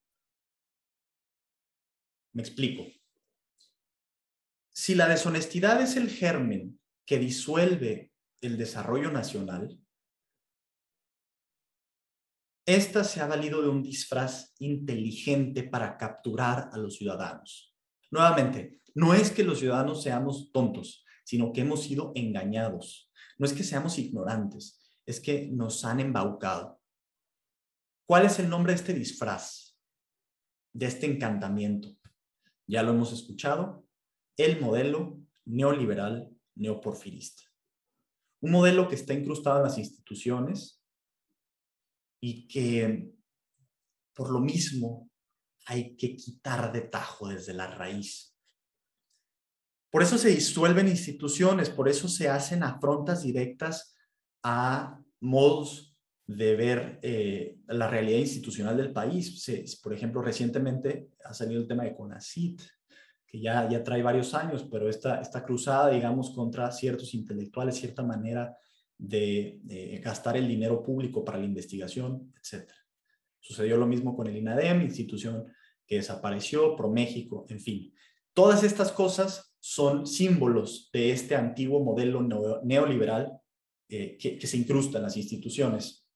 Me 2.33 2.41
explico. 2.41 2.85
Si 4.71 4.95
la 4.95 5.07
deshonestidad 5.07 5.81
es 5.81 5.95
el 5.95 6.09
germen 6.09 6.79
que 7.05 7.19
disuelve 7.19 8.11
el 8.41 8.57
desarrollo 8.57 9.11
nacional, 9.11 9.79
esta 12.65 13.03
se 13.03 13.21
ha 13.21 13.27
valido 13.27 13.61
de 13.61 13.69
un 13.69 13.81
disfraz 13.81 14.53
inteligente 14.59 15.63
para 15.63 15.97
capturar 15.97 16.69
a 16.71 16.77
los 16.77 16.95
ciudadanos. 16.95 17.75
Nuevamente, 18.11 18.81
no 18.93 19.13
es 19.13 19.31
que 19.31 19.43
los 19.43 19.59
ciudadanos 19.59 20.03
seamos 20.03 20.51
tontos, 20.51 21.03
sino 21.23 21.53
que 21.53 21.61
hemos 21.61 21.83
sido 21.83 22.11
engañados. 22.15 23.09
No 23.37 23.45
es 23.45 23.53
que 23.53 23.63
seamos 23.63 23.97
ignorantes, 23.97 24.79
es 25.05 25.19
que 25.19 25.47
nos 25.47 25.85
han 25.85 25.99
embaucado. 25.99 26.79
¿Cuál 28.05 28.25
es 28.25 28.37
el 28.39 28.49
nombre 28.49 28.73
de 28.73 28.79
este 28.79 28.93
disfraz? 28.93 29.77
De 30.73 30.85
este 30.85 31.05
encantamiento. 31.05 31.89
Ya 32.67 32.83
lo 32.83 32.91
hemos 32.91 33.11
escuchado. 33.13 33.85
El 34.37 34.59
modelo 34.59 35.19
neoliberal 35.45 36.29
neoporfirista. 36.55 37.43
Un 38.41 38.51
modelo 38.51 38.87
que 38.87 38.95
está 38.95 39.13
incrustado 39.13 39.57
en 39.57 39.63
las 39.63 39.77
instituciones 39.77 40.80
y 42.21 42.47
que 42.47 43.11
por 44.13 44.31
lo 44.31 44.39
mismo 44.39 45.09
hay 45.65 45.95
que 45.95 46.15
quitar 46.15 46.71
de 46.71 46.81
tajo 46.81 47.27
desde 47.27 47.53
la 47.53 47.67
raíz. 47.67 48.35
Por 49.89 50.03
eso 50.03 50.17
se 50.17 50.29
disuelven 50.29 50.87
instituciones, 50.87 51.69
por 51.69 51.89
eso 51.89 52.07
se 52.07 52.29
hacen 52.29 52.63
afrontas 52.63 53.23
directas 53.23 53.95
a 54.43 54.99
modos 55.19 55.97
de 56.25 56.55
ver 56.55 56.99
eh, 57.01 57.57
la 57.67 57.89
realidad 57.89 58.19
institucional 58.19 58.77
del 58.77 58.93
país. 58.93 59.43
por 59.83 59.93
ejemplo, 59.93 60.21
recientemente 60.21 61.09
ha 61.25 61.33
salido 61.33 61.61
el 61.61 61.67
tema 61.67 61.83
de 61.83 61.95
CONACIT, 61.95 62.61
que 63.27 63.41
ya, 63.41 63.67
ya 63.69 63.83
trae 63.83 64.01
varios 64.01 64.33
años, 64.33 64.67
pero 64.71 64.89
esta 64.89 65.43
cruzada, 65.43 65.89
digamos, 65.89 66.31
contra 66.31 66.71
ciertos 66.71 67.13
intelectuales, 67.13 67.75
cierta 67.75 68.03
manera 68.03 68.55
de, 69.01 69.99
gastar 70.03 70.37
el 70.37 70.47
dinero 70.47 70.81
público 70.83 71.23
para 71.23 71.37
la 71.37 71.45
investigación, 71.45 72.33
etc. 72.37 72.69
Sucedió 73.39 73.77
lo 73.77 73.87
mismo 73.87 74.15
con 74.15 74.27
el 74.27 74.37
INADEM, 74.37 74.81
institución 74.81 75.45
que 75.85 75.95
desapareció, 75.95 76.75
ProMéxico, 76.75 77.45
en 77.49 77.59
fin. 77.59 77.93
Todas 78.33 78.63
estas 78.63 78.91
cosas 78.91 79.55
son 79.59 80.07
símbolos 80.07 80.89
de 80.93 81.11
este 81.11 81.35
antiguo 81.35 81.83
modelo 81.83 82.21
neoliberal 82.63 83.39
eh, 83.89 84.17
que, 84.17 84.47
se 84.47 84.57
incrusta 84.57 84.97
en 84.99 85.03
las 85.03 85.17
instituciones. 85.17 86.07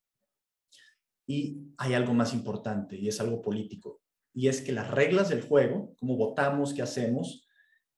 Y 1.27 1.57
hay 1.77 1.93
algo 1.93 2.13
más 2.13 2.33
importante, 2.33 2.97
y 2.97 3.07
es 3.07 3.19
algo 3.19 3.41
político 3.41 4.05
y 4.35 4.49
es 4.49 4.61
que 4.61 4.73
las 4.73 4.91
reglas 4.91 5.29
del 5.29 5.41
juego, 5.41 5.95
como 5.97 6.17
votamos, 6.17 6.73
qué 6.73 6.81
hacemos, 6.81 7.47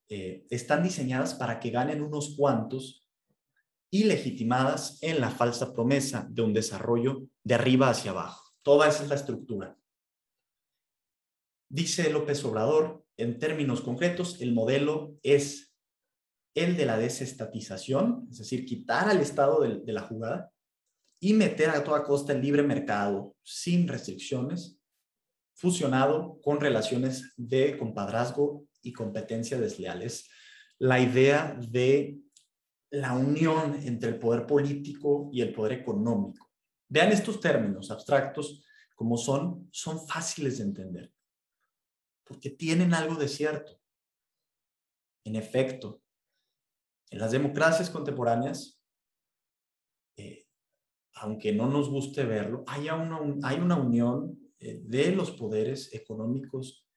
eh, 0.08 0.46
están 0.52 0.84
diseñadas 0.84 1.34
para 1.34 1.60
que 1.60 1.72
ganen 1.72 2.02
unos 2.02 2.36
cuantos 2.38 3.07
y 3.90 4.04
legitimadas 4.04 4.98
en 5.02 5.22
la 5.22 5.30
falsa 5.30 5.74
promesa 5.74 6.28
de 6.30 6.42
un 6.42 6.54
desarrollo 6.54 7.24
de 7.44 7.56
arriba 7.56 7.90
hacia 7.90 8.12
abajo. 8.12 8.54
Toda 8.62 8.88
esa 8.88 9.04
es 9.04 9.10
la 9.10 9.16
estructura. 9.16 9.78
Dice 11.70 12.10
López 12.10 12.44
Obrador, 12.46 13.06
en 13.18 13.40
términos 13.40 13.82
concretos, 13.82 14.42
el 14.42 14.54
modelo 14.54 15.16
es 15.24 15.74
el 16.56 16.76
de 16.76 16.86
la 16.86 16.98
desestatización, 16.98 18.28
es 18.32 18.40
decir, 18.40 18.66
quitar 18.66 19.10
al 19.10 19.20
Estado 19.20 19.62
de, 19.62 19.80
de 19.80 19.94
la 19.94 20.02
jugada 20.02 20.52
y 21.20 21.34
meter 21.34 21.70
a 21.70 21.84
toda 21.84 22.04
costa 22.04 22.34
el 22.34 22.42
libre 22.42 22.64
mercado 22.64 23.36
sin 23.44 23.88
restricciones 23.88 24.78
fusionado 25.58 26.40
con 26.44 26.60
relaciones 26.62 27.34
de 27.36 27.78
compadrazgo 27.78 28.68
y 28.84 28.94
competencia 28.94 29.60
desleales. 29.60 30.30
La 30.78 31.00
idea 31.00 31.58
de 31.60 32.20
la 32.90 33.14
unión 33.14 33.80
entre 33.84 34.10
el 34.10 34.20
poder 34.20 34.46
político 34.46 35.30
y 35.32 35.42
el 35.42 35.54
poder 35.54 35.74
económico. 35.80 36.52
Vean 36.88 37.12
estos 37.12 37.40
términos 37.40 37.92
abstractos 37.92 38.64
como 38.96 39.18
son, 39.18 39.70
son 39.72 40.08
fáciles 40.08 40.58
de 40.58 40.64
entender, 40.64 41.14
porque 42.24 42.50
tienen 42.50 42.94
algo 42.94 43.16
de 43.16 43.28
cierto. 43.28 43.80
En 45.24 45.36
efecto, 45.36 46.02
en 47.10 47.20
las 47.20 47.32
democracias 47.32 47.90
contemporáneas, 47.90 48.82
eh, 50.16 50.48
aunque 51.14 51.52
no 51.54 51.68
nos 51.70 51.90
guste 51.90 52.24
verlo, 52.24 52.64
hay 52.68 52.90
una, 52.90 53.20
hay 53.44 53.60
una 53.60 53.76
unión 53.76 54.40
eh, 54.60 54.82
de 54.84 55.12
los 55.12 55.32
poderes 55.32 55.94
económicos 55.94 56.88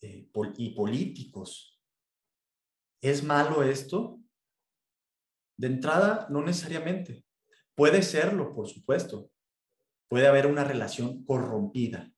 eh, 0.00 0.28
y 0.56 0.70
políticos. 0.70 1.80
¿Es 3.00 3.22
malo 3.22 3.62
esto? 3.62 4.18
De 5.58 5.66
entrada, 5.66 6.26
no 6.30 6.42
necesariamente. 6.42 7.22
Puede 7.74 8.00
serlo, 8.00 8.54
por 8.54 8.66
supuesto. 8.66 9.30
Puede 10.08 10.26
haber 10.26 10.46
una 10.46 10.64
relación 10.64 11.22
corrompida. 11.24 12.10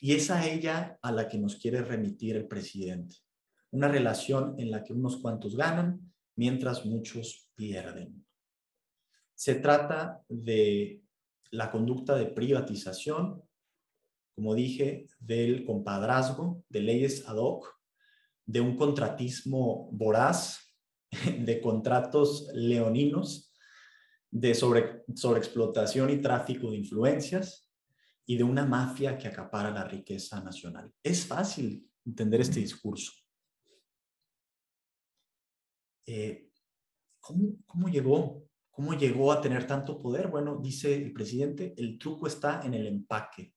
Y 0.00 0.14
es 0.14 0.32
a 0.32 0.44
ella 0.48 0.98
a 1.00 1.12
la 1.12 1.28
que 1.28 1.38
nos 1.38 1.54
quiere 1.54 1.82
remitir 1.82 2.34
el 2.34 2.48
presidente. 2.48 3.18
Una 3.70 3.86
relación 3.86 4.56
en 4.58 4.72
la 4.72 4.82
que 4.82 4.92
unos 4.92 5.18
cuantos 5.18 5.56
ganan 5.56 6.12
mientras 6.34 6.84
muchos 6.84 7.52
pierden. 7.54 8.26
Se 9.36 9.54
trata 9.54 10.20
de 10.28 11.00
la 11.52 11.70
conducta 11.70 12.16
de 12.16 12.26
privatización 12.26 13.42
como 14.34 14.54
dije, 14.54 15.06
del 15.20 15.64
compadrazgo, 15.64 16.64
de 16.68 16.80
leyes 16.80 17.28
ad 17.28 17.36
hoc, 17.36 17.78
de 18.46 18.60
un 18.60 18.76
contratismo 18.76 19.88
voraz 19.92 20.61
de 21.38 21.60
contratos 21.60 22.48
leoninos, 22.54 23.52
de 24.30 24.54
sobre, 24.54 25.04
sobreexplotación 25.14 26.10
y 26.10 26.20
tráfico 26.20 26.70
de 26.70 26.78
influencias 26.78 27.70
y 28.24 28.36
de 28.36 28.44
una 28.44 28.64
mafia 28.64 29.18
que 29.18 29.28
acapara 29.28 29.70
la 29.70 29.84
riqueza 29.84 30.42
nacional. 30.42 30.92
Es 31.02 31.26
fácil 31.26 31.86
entender 32.04 32.40
este 32.40 32.60
discurso. 32.60 33.12
Eh, 36.06 36.50
¿cómo, 37.20 37.56
¿Cómo 37.66 37.88
llegó? 37.88 38.48
¿Cómo 38.70 38.94
llegó 38.94 39.32
a 39.32 39.40
tener 39.40 39.66
tanto 39.66 40.00
poder? 40.00 40.28
Bueno, 40.28 40.58
dice 40.62 40.94
el 40.94 41.12
presidente, 41.12 41.74
el 41.76 41.98
truco 41.98 42.26
está 42.26 42.62
en 42.62 42.72
el 42.72 42.86
empaque. 42.86 43.54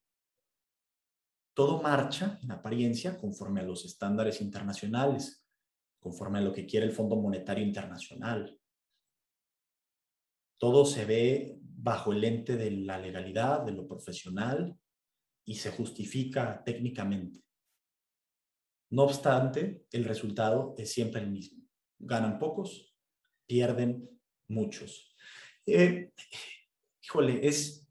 Todo 1.54 1.82
marcha 1.82 2.38
en 2.44 2.52
apariencia 2.52 3.18
conforme 3.18 3.62
a 3.62 3.64
los 3.64 3.86
estándares 3.86 4.42
internacionales, 4.42 5.45
conforme 6.06 6.38
a 6.38 6.42
lo 6.44 6.54
que 6.54 6.68
quiere 6.68 6.86
el 6.86 6.92
Fondo 6.92 7.16
Monetario 7.16 7.66
Internacional. 7.66 8.56
Todo 10.60 10.86
se 10.86 11.04
ve 11.04 11.58
bajo 11.60 12.14
el 12.14 12.22
lente 12.22 12.56
de 12.58 12.70
la 12.70 13.00
legalidad, 13.00 13.64
de 13.64 13.72
lo 13.72 13.88
profesional 13.88 14.78
y 15.46 15.56
se 15.56 15.72
justifica 15.72 16.64
técnicamente. 16.64 17.44
No 18.92 19.02
obstante, 19.02 19.88
el 19.92 20.06
resultado 20.06 20.76
es 20.78 20.94
siempre 20.94 21.22
el 21.22 21.32
mismo. 21.32 21.68
Ganan 21.98 22.38
pocos, 22.38 22.96
pierden 23.48 24.08
muchos. 24.48 25.18
Eh, 25.66 26.14
híjole, 27.02 27.48
es, 27.48 27.90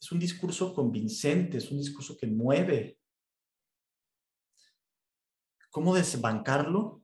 es 0.00 0.12
un 0.12 0.18
discurso 0.18 0.74
convincente, 0.74 1.58
es 1.58 1.70
un 1.70 1.76
discurso 1.76 2.16
que 2.16 2.26
mueve. 2.26 2.98
¿Cómo 5.70 5.94
desbancarlo? 5.94 7.03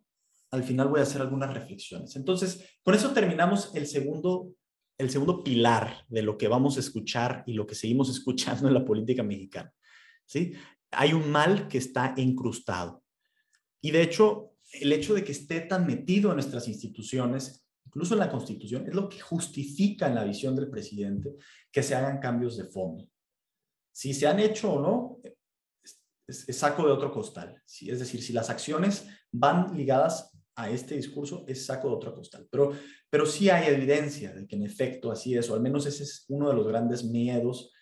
Al 0.51 0.65
final 0.65 0.89
voy 0.89 1.01
a 1.01 1.05
hacer 1.05 1.21
algunas 1.21 1.53
reflexiones. 1.53 2.17
Entonces, 2.17 2.65
con 2.83 2.95
eso 2.95 3.13
terminamos 3.13 3.75
el 3.75 3.87
segundo, 3.87 4.53
el 4.99 5.11
segundo 5.11 5.45
pilar 5.45 6.05
de 6.09 6.23
lo 6.23 6.37
que 6.37 6.49
vamos 6.49 6.77
a 6.77 6.81
escuchar 6.81 7.45
y 7.47 7.55
lo 7.55 7.67
que 7.67 7.75
seguimos 7.75 8.11
escuchando 8.17 8.69
en 8.69 8.75
la 8.75 8.85
política 8.85 9.23
mexicana. 9.23 9.73
¿sí? 10.27 10.53
Hay 10.91 11.13
un 11.13 11.31
mal 11.31 11.69
que 11.69 11.79
está 11.79 12.15
incrustado. 12.17 13.03
Y 13.81 13.93
de 13.93 14.03
hecho, 14.03 14.55
el 14.73 14.93
hecho 14.93 15.15
de 15.15 15.25
que 15.25 15.33
esté 15.33 15.61
tan 15.61 15.87
metido 15.87 16.31
en 16.31 16.37
nuestras 16.37 16.69
instituciones, 16.69 17.67
incluso 17.87 18.15
en 18.15 18.21
la 18.21 18.31
Constitución, 18.31 18.87
es 18.87 18.95
lo 18.95 19.09
que 19.09 19.21
justifica 19.21 20.07
en 20.07 20.15
la 20.15 20.25
visión 20.25 20.55
del 20.55 20.71
presidente 20.71 21.35
que 21.73 21.83
se 21.83 21.95
hagan 21.95 22.21
cambios 22.21 22.57
de 22.57 22.65
fondo. 22.65 23.09
Si 23.93 24.15
se 24.15 24.27
han 24.27 24.39
hecho 24.39 24.73
o 24.73 24.81
no, 24.81 25.21
es, 26.27 26.57
saco 26.57 26.87
de 26.87 26.93
otro 26.93 27.11
costal. 27.13 27.61
Es 27.81 27.99
decir, 27.99 28.23
si 28.23 28.33
las 28.33 28.51
acciones 28.51 29.07
van 29.33 29.77
ligadas 29.77 30.30
a 30.63 30.71
este 30.71 30.97
discurso, 30.97 31.45
es 31.47 31.67
saco 31.67 31.89
de 31.89 31.95
otro 31.95 32.15
costal. 32.15 32.47
Pero, 32.51 32.73
pero 33.09 33.27
sí 33.27 33.51
hay 33.51 33.73
evidencia 33.73 34.33
de 34.33 34.47
que 34.47 34.57
en 34.57 34.65
efecto 34.65 35.11
así 35.11 35.37
es, 35.37 35.49
o 35.51 35.55
al 35.55 35.61
menos 35.61 35.87
ese 35.87 36.05
es 36.05 36.25
uno 36.29 36.49
de 36.49 36.55
los 36.55 36.67
grandes 36.67 37.05
miedos 37.05 37.73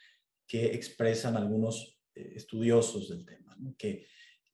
que 0.47 0.67
expresan 0.67 1.37
algunos 1.37 1.99
eh, 2.15 2.33
estudiosos 2.35 3.09
del 3.09 3.25
tema, 3.25 3.57
que 3.77 4.07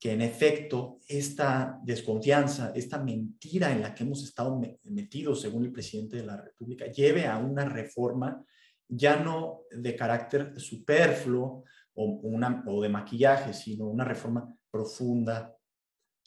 que 0.04 0.12
en 0.12 0.20
efecto 0.20 1.00
esta 1.08 1.80
desconfianza, 1.82 2.72
esta 2.74 3.02
mentira 3.02 3.72
en 3.72 3.80
la 3.80 3.94
que 3.94 4.04
hemos 4.04 4.22
estado 4.22 4.60
metidos, 4.82 5.40
según 5.40 5.64
el 5.64 5.72
presidente 5.72 6.18
de 6.18 6.26
la 6.26 6.36
República, 6.36 6.92
lleve 6.92 7.26
a 7.26 7.38
una 7.38 7.64
reforma 7.64 8.44
ya 8.86 9.16
no 9.16 9.62
de 9.70 9.96
carácter 9.96 10.60
superfluo 10.60 11.64
o, 11.94 12.04
una, 12.04 12.62
o 12.66 12.82
de 12.82 12.90
maquillaje, 12.90 13.54
sino 13.54 13.86
una 13.86 14.04
reforma 14.04 14.54
profunda, 14.70 15.56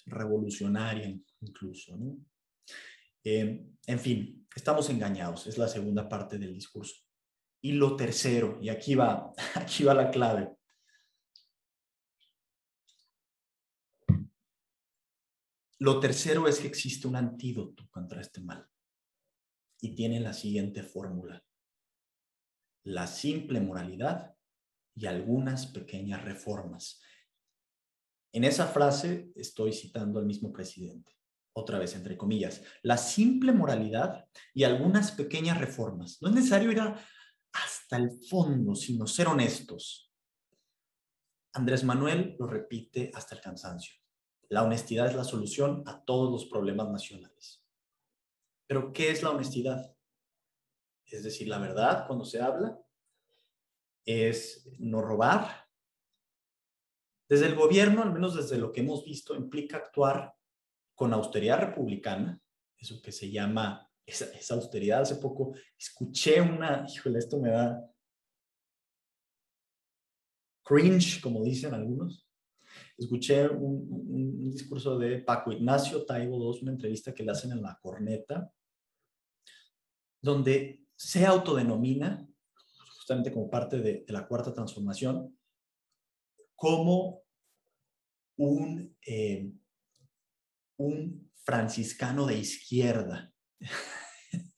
revolucionaria 0.08 1.16
incluso. 1.42 1.98
Eh, 3.24 3.66
en 3.86 4.00
fin, 4.00 4.48
estamos 4.56 4.90
engañados, 4.90 5.48
es 5.48 5.58
la 5.58 5.68
segunda 5.68 6.08
parte 6.08 6.38
del 6.38 6.54
discurso. 6.54 6.96
Y 7.62 7.74
lo 7.74 7.96
tercero, 7.96 8.60
y 8.62 8.70
aquí 8.70 8.96
va, 8.96 9.34
aquí 9.56 9.84
va 9.84 9.94
la 9.94 10.10
clave, 10.10 10.58
Lo 15.80 16.00
tercero 16.00 16.48
es 16.48 16.60
que 16.60 16.68
existe 16.68 17.08
un 17.08 17.16
antídoto 17.16 17.88
contra 17.92 18.20
este 18.20 18.42
mal 18.42 18.68
y 19.80 19.94
tiene 19.94 20.20
la 20.20 20.34
siguiente 20.34 20.82
fórmula. 20.82 21.46
La 22.84 23.06
simple 23.06 23.62
moralidad 23.62 24.36
y 24.96 25.06
algunas 25.06 25.68
pequeñas 25.68 26.24
reformas. 26.24 27.00
En 28.32 28.44
esa 28.44 28.66
frase 28.68 29.32
estoy 29.36 29.72
citando 29.72 30.20
al 30.20 30.26
mismo 30.26 30.52
presidente, 30.52 31.14
otra 31.58 31.80
vez 31.80 31.96
entre 31.96 32.16
comillas, 32.16 32.62
la 32.84 32.98
simple 32.98 33.52
moralidad 33.52 34.28
y 34.54 34.64
algunas 34.64 35.12
pequeñas 35.12 35.58
reformas. 35.58 36.22
No 36.22 36.30
es 36.30 36.36
necesario 36.36 36.72
ir 36.72 36.80
hasta 36.80 37.98
el 37.98 38.12
fondo, 38.30 38.76
sino 38.76 39.08
ser 39.08 39.28
honestos. 39.28 40.14
Andrés 41.54 41.84
Manuel 41.84 42.36
lo 42.38 42.46
repite 42.46 43.12
hasta 43.16 43.34
el 43.34 43.42
cansancio. 43.42 43.96
La 44.50 44.64
honestidad 44.64 45.08
es 45.08 45.16
la 45.16 45.24
solución 45.24 45.84
a 45.88 46.04
todos 46.06 46.32
los 46.32 46.46
problemas 46.46 46.90
nacionales. 46.90 47.66
Pero, 48.68 48.94
¿qué 48.94 49.10
es 49.10 49.24
la 49.24 49.32
honestidad? 49.32 49.96
Es 51.06 51.24
decir, 51.24 51.48
la 51.48 51.58
verdad 51.58 52.06
cuando 52.06 52.24
se 52.24 52.40
habla 52.40 52.80
es 54.06 54.70
no 54.78 55.02
robar. 55.02 55.66
Desde 57.28 57.48
el 57.48 57.56
gobierno, 57.56 58.04
al 58.04 58.14
menos 58.14 58.36
desde 58.36 58.58
lo 58.58 58.72
que 58.72 58.82
hemos 58.82 59.04
visto, 59.04 59.36
implica 59.36 59.78
actuar 59.78 60.37
con 60.98 61.14
austeridad 61.14 61.60
republicana, 61.60 62.42
eso 62.76 63.00
que 63.04 63.12
se 63.12 63.30
llama, 63.30 63.88
esa, 64.04 64.56
austeridad. 64.56 65.02
Hace 65.02 65.18
poco 65.18 65.54
escuché 65.78 66.42
una, 66.42 66.86
híjole, 66.90 67.20
esto 67.20 67.40
me 67.40 67.52
da 67.52 67.88
cringe, 70.64 71.22
como 71.22 71.44
dicen 71.44 71.76
algunos, 71.76 72.28
Escuché 72.98 73.48
un, 73.48 74.50
discurso 74.52 74.98
de 74.98 75.20
Paco 75.20 75.52
Ignacio 75.52 76.04
Taibo 76.04 76.38
II, 76.52 76.62
una 76.64 76.72
entrevista 76.72 77.14
que 77.14 77.24
le 77.24 77.32
hacen 77.32 77.52
en 77.52 77.62
La 77.62 77.78
Corneta, 77.80 78.52
donde 80.20 80.84
se 80.96 81.26
autodenomina, 81.26 82.28
justamente 82.98 83.32
como 83.32 83.50
parte 83.50 83.80
de, 83.80 84.04
la 84.08 84.28
cuarta 84.28 84.52
transformación, 84.52 85.38
como 86.56 87.22
un, 88.38 88.98
eh, 89.06 89.52
un 90.78 91.30
franciscano 91.44 92.26
de 92.26 92.38
izquierda. 92.38 93.32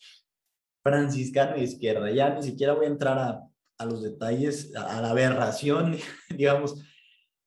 franciscano 0.83 1.55
de 1.55 1.63
izquierda. 1.63 2.11
Ya 2.11 2.33
ni 2.33 2.43
siquiera 2.43 2.73
voy 2.73 2.85
a 2.85 2.89
entrar 2.89 3.17
a, 3.17 3.41
a 3.77 3.85
los 3.85 4.03
detalles, 4.03 4.75
a, 4.75 5.01
la 5.01 5.11
aberración, 5.11 5.97
digamos, 6.29 6.75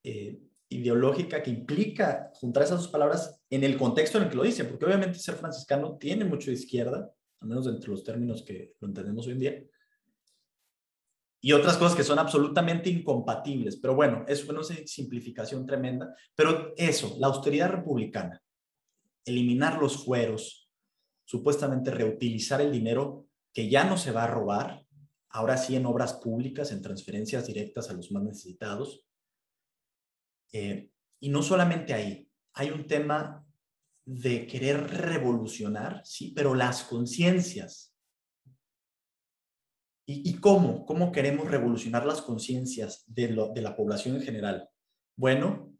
eh, 0.02 0.40
ideológica 0.68 1.42
que 1.42 1.50
implica 1.50 2.30
juntar 2.34 2.62
esas 2.62 2.80
dos 2.80 2.88
palabras 2.88 3.40
en 3.50 3.62
el 3.64 3.76
contexto 3.76 4.18
en 4.18 4.24
el 4.24 4.30
que 4.30 4.36
lo 4.36 4.42
dice, 4.42 4.64
porque 4.64 4.86
obviamente 4.86 5.18
ser 5.18 5.34
franciscano 5.34 5.96
tiene 5.98 6.24
mucho 6.24 6.50
de 6.50 6.56
izquierda, 6.56 7.10
al 7.40 7.48
menos 7.48 7.66
entre 7.66 7.90
los 7.90 8.02
términos 8.02 8.42
que 8.42 8.74
lo 8.80 8.88
entendemos 8.88 9.26
hoy 9.26 9.32
en 9.32 9.38
día, 9.38 9.62
y 11.44 11.52
otras 11.52 11.76
cosas 11.76 11.96
que 11.96 12.04
son 12.04 12.20
absolutamente 12.20 12.88
incompatibles. 12.88 13.76
Pero 13.76 13.96
bueno, 13.96 14.24
es 14.28 14.48
una 14.48 14.62
simplificación 14.62 15.66
tremenda, 15.66 16.14
pero 16.34 16.72
eso, 16.76 17.16
la 17.18 17.26
austeridad 17.26 17.70
republicana, 17.70 18.40
eliminar 19.24 19.78
los 19.78 20.04
fueros, 20.04 20.70
supuestamente 21.24 21.90
reutilizar 21.90 22.60
el 22.60 22.72
dinero 22.72 23.26
que 23.52 23.68
ya 23.68 23.84
no 23.84 23.96
se 23.96 24.12
va 24.12 24.24
a 24.24 24.28
robar, 24.28 24.84
ahora 25.30 25.56
sí 25.56 25.76
en 25.76 25.86
obras 25.86 26.14
públicas, 26.14 26.72
en 26.72 26.82
transferencias 26.82 27.46
directas 27.46 27.90
a 27.90 27.94
los 27.94 28.10
más 28.12 28.22
necesitados, 28.22 29.06
eh, 30.52 30.90
y 31.20 31.28
no 31.30 31.42
solamente 31.42 31.94
ahí, 31.94 32.28
hay 32.54 32.70
un 32.70 32.86
tema 32.86 33.46
de 34.04 34.46
querer 34.46 34.88
revolucionar, 34.90 36.02
sí, 36.04 36.32
pero 36.34 36.54
las 36.54 36.82
conciencias. 36.84 37.94
¿Y, 40.04 40.34
cómo? 40.38 40.84
¿Cómo 40.84 41.12
queremos 41.12 41.50
revolucionar 41.50 42.04
las 42.04 42.20
conciencias 42.20 43.04
de, 43.06 43.28
de 43.54 43.62
la 43.62 43.74
población 43.76 44.16
en 44.16 44.22
general? 44.22 44.68
Bueno, 45.16 45.71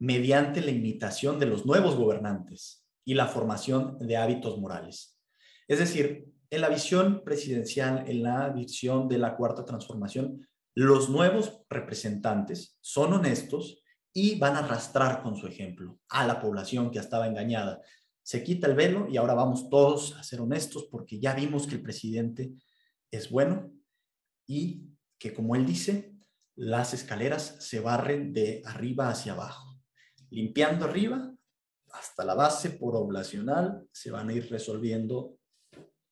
mediante 0.00 0.60
la 0.62 0.72
imitación 0.72 1.38
de 1.38 1.46
los 1.46 1.64
nuevos 1.64 1.94
gobernantes 1.94 2.84
y 3.04 3.14
la 3.14 3.28
formación 3.28 3.98
de 3.98 4.16
hábitos 4.16 4.58
morales. 4.58 5.18
Es 5.68 5.78
decir, 5.78 6.26
en 6.50 6.60
la 6.60 6.68
visión 6.68 7.22
presidencial, 7.24 8.04
en 8.08 8.24
la 8.24 8.48
visión 8.48 9.08
de 9.08 9.18
la 9.18 9.36
cuarta 9.36 9.64
transformación, 9.64 10.48
los 10.74 11.10
nuevos 11.10 11.62
representantes 11.68 12.76
son 12.80 13.12
honestos 13.12 13.82
y 14.12 14.38
van 14.38 14.56
a 14.56 14.60
arrastrar 14.60 15.22
con 15.22 15.36
su 15.36 15.46
ejemplo 15.46 15.98
a 16.08 16.26
la 16.26 16.40
población 16.40 16.90
que 16.90 16.98
estaba 16.98 17.26
engañada. 17.26 17.80
Se 18.22 18.42
quita 18.42 18.66
el 18.66 18.74
velo 18.74 19.06
y 19.08 19.16
ahora 19.16 19.34
vamos 19.34 19.68
todos 19.68 20.16
a 20.16 20.22
ser 20.22 20.40
honestos 20.40 20.88
porque 20.90 21.20
ya 21.20 21.34
vimos 21.34 21.66
que 21.66 21.76
el 21.76 21.82
presidente 21.82 22.52
es 23.10 23.30
bueno 23.30 23.72
y 24.46 24.88
que, 25.18 25.34
como 25.34 25.54
él 25.54 25.66
dice, 25.66 26.14
las 26.56 26.94
escaleras 26.94 27.56
se 27.60 27.80
barren 27.80 28.32
de 28.32 28.62
arriba 28.64 29.08
hacia 29.08 29.32
abajo, 29.32 29.69
limpiando 30.30 30.84
arriba 30.84 31.32
hasta 31.92 32.24
la 32.24 32.34
base 32.34 32.70
poblacional 32.70 33.88
se 33.92 34.10
van 34.10 34.28
a 34.28 34.32
ir 34.32 34.48
resolviendo 34.48 35.38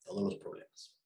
todos 0.04 0.22
los 0.22 0.36
problemas. 0.36 0.96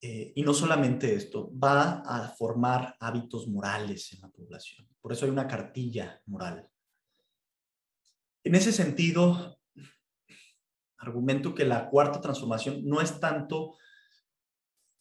Eh, 0.00 0.32
y 0.36 0.42
no 0.42 0.52
solamente 0.52 1.14
esto, 1.14 1.50
va 1.58 2.00
a 2.00 2.28
formar 2.28 2.96
hábitos 3.00 3.48
morales 3.48 4.12
en 4.12 4.20
la 4.20 4.28
población. 4.28 4.88
Por 5.00 5.12
eso 5.12 5.24
hay 5.24 5.30
una 5.30 5.48
cartilla 5.48 6.20
moral. 6.26 6.68
En 8.44 8.54
ese 8.54 8.72
sentido, 8.72 9.58
argumento 10.98 11.54
que 11.54 11.64
la 11.64 11.88
cuarta 11.88 12.20
transformación 12.20 12.84
no 12.84 13.00
es 13.00 13.18
tanto 13.18 13.76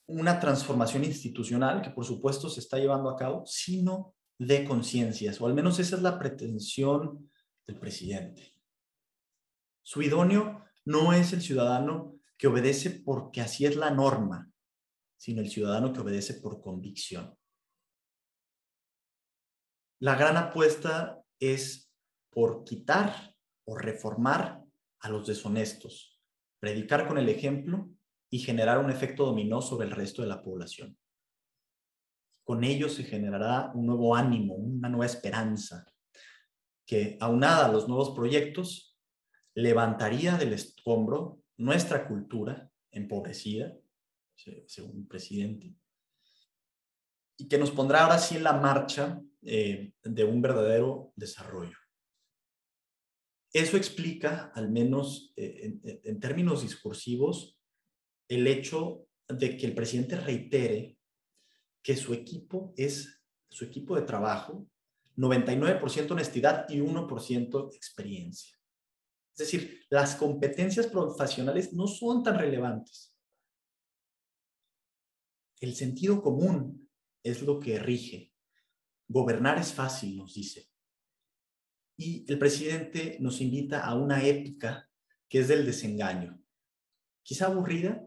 una 0.07 0.39
transformación 0.39 1.03
institucional, 1.03 1.81
que 1.81 1.89
por 1.89 2.05
supuesto 2.05 2.49
se 2.49 2.59
está 2.59 2.77
llevando 2.77 3.09
a 3.09 3.15
cabo, 3.15 3.43
sino 3.45 4.14
de 4.37 4.65
conciencias, 4.65 5.39
o 5.39 5.47
al 5.47 5.53
menos 5.53 5.79
esa 5.79 5.95
es 5.95 6.01
la 6.01 6.19
pretensión 6.19 7.31
del 7.65 7.79
presidente. 7.79 8.53
Su 9.81 10.01
idóneo 10.01 10.65
no 10.83 11.13
es 11.13 11.33
el 11.33 11.41
ciudadano 11.41 12.15
que 12.37 12.47
obedece 12.47 12.89
porque 12.89 13.41
así 13.41 13.65
es 13.65 13.75
la 13.75 13.91
norma, 13.91 14.51
sino 15.17 15.41
el 15.41 15.49
ciudadano 15.49 15.93
que 15.93 16.01
obedece 16.01 16.35
por 16.35 16.61
convicción. 16.61 17.37
La 19.99 20.15
gran 20.15 20.37
apuesta 20.37 21.23
es 21.39 21.89
por 22.29 22.63
quitar 22.63 23.35
o 23.65 23.77
reformar 23.77 24.61
a 24.99 25.09
los 25.09 25.25
deshonestos, 25.25 26.19
predicar 26.59 27.07
con 27.07 27.17
el 27.17 27.29
ejemplo 27.29 27.89
y 28.29 28.39
generar 28.39 28.79
un 28.79 28.91
efecto 28.91 29.25
dominó 29.25 29.61
sobre 29.61 29.87
el 29.87 29.91
resto 29.91 30.21
de 30.21 30.27
la 30.27 30.43
población. 30.43 30.97
Con 32.45 32.63
ello 32.63 32.87
se 32.87 33.03
generará 33.03 33.71
un 33.73 33.87
nuevo 33.87 34.15
ánimo, 34.15 34.53
una 34.53 34.87
nueva 34.87 35.07
esperanza, 35.07 35.85
que 36.85 37.17
aunada 37.19 37.65
a 37.65 37.71
los 37.71 37.87
nuevos 37.87 38.11
proyectos, 38.11 38.95
levantaría 39.55 40.37
del 40.37 40.53
escombro 40.53 41.41
nuestra 41.57 42.07
cultura 42.07 42.69
empobrecida, 42.91 43.75
según 44.67 44.99
el 44.99 45.07
presidente, 45.07 45.73
y 47.37 47.47
que 47.47 47.57
nos 47.57 47.71
pondrá 47.71 48.03
ahora 48.03 48.19
sí 48.19 48.35
en 48.35 48.43
la 48.43 48.53
marcha 48.53 49.19
eh, 49.41 49.91
de 50.03 50.23
un 50.23 50.41
verdadero 50.41 51.13
desarrollo. 51.15 51.77
Eso 53.51 53.77
explica, 53.77 54.51
al 54.53 54.69
menos 54.69 55.33
eh, 55.35 55.79
en, 56.03 56.19
términos 56.19 56.61
discursivos, 56.61 57.57
el 58.27 58.45
hecho 58.47 59.07
de 59.27 59.57
que 59.57 59.65
el 59.65 59.73
presidente 59.73 60.17
reitere 60.17 60.94
que 61.85 61.95
su 61.95 62.15
equipo 62.15 62.73
es 62.75 63.21
su 63.47 63.63
equipo 63.63 63.95
de 63.95 64.01
trabajo, 64.01 64.67
99% 65.17 66.09
honestidad 66.09 66.67
y 66.67 66.79
1% 66.79 67.75
experiencia. 67.75 68.57
Es 69.33 69.37
decir, 69.37 69.85
las 69.91 70.15
competencias 70.15 70.87
profesionales 70.87 71.73
no 71.73 71.85
son 71.85 72.23
tan 72.23 72.39
relevantes. 72.39 73.15
El 75.59 75.75
sentido 75.75 76.23
común 76.23 76.89
es 77.21 77.43
lo 77.43 77.59
que 77.59 77.77
rige. 77.77 78.33
Gobernar 79.07 79.59
es 79.59 79.71
fácil, 79.71 80.17
nos 80.17 80.33
dice. 80.33 80.67
Y 81.97 82.25
el 82.27 82.39
presidente 82.39 83.17
nos 83.19 83.41
invita 83.41 83.85
a 83.85 83.93
una 83.93 84.25
épica 84.25 84.89
que 85.29 85.41
es 85.41 85.47
del 85.47 85.67
desengaño. 85.67 86.41
Quizá 87.21 87.45
aburrida, 87.45 88.03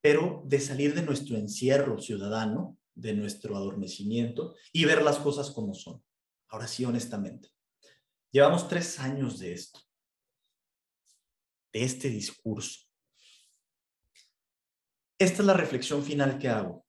pero 0.00 0.42
de 0.46 0.60
salir 0.60 0.94
de 0.94 1.02
nuestro 1.02 1.36
encierro 1.36 2.00
ciudadano, 2.00 2.78
de 2.96 3.14
nuestro 3.14 3.56
adormecimiento 3.56 4.56
y 4.72 4.84
ver 4.84 5.02
las 5.02 5.18
cosas 5.18 5.50
como 5.50 5.74
son. 5.74 6.02
Ahora 6.48 6.66
sí, 6.66 6.84
honestamente. 6.84 7.50
Llevamos 8.32 8.68
tres 8.68 8.98
años 8.98 9.38
de 9.38 9.52
esto, 9.52 9.80
de 11.72 11.84
este 11.84 12.08
discurso. 12.08 12.80
Esta 15.18 15.42
es 15.42 15.46
la 15.46 15.54
reflexión 15.54 16.02
final 16.02 16.38
que 16.38 16.48
hago. 16.48 16.84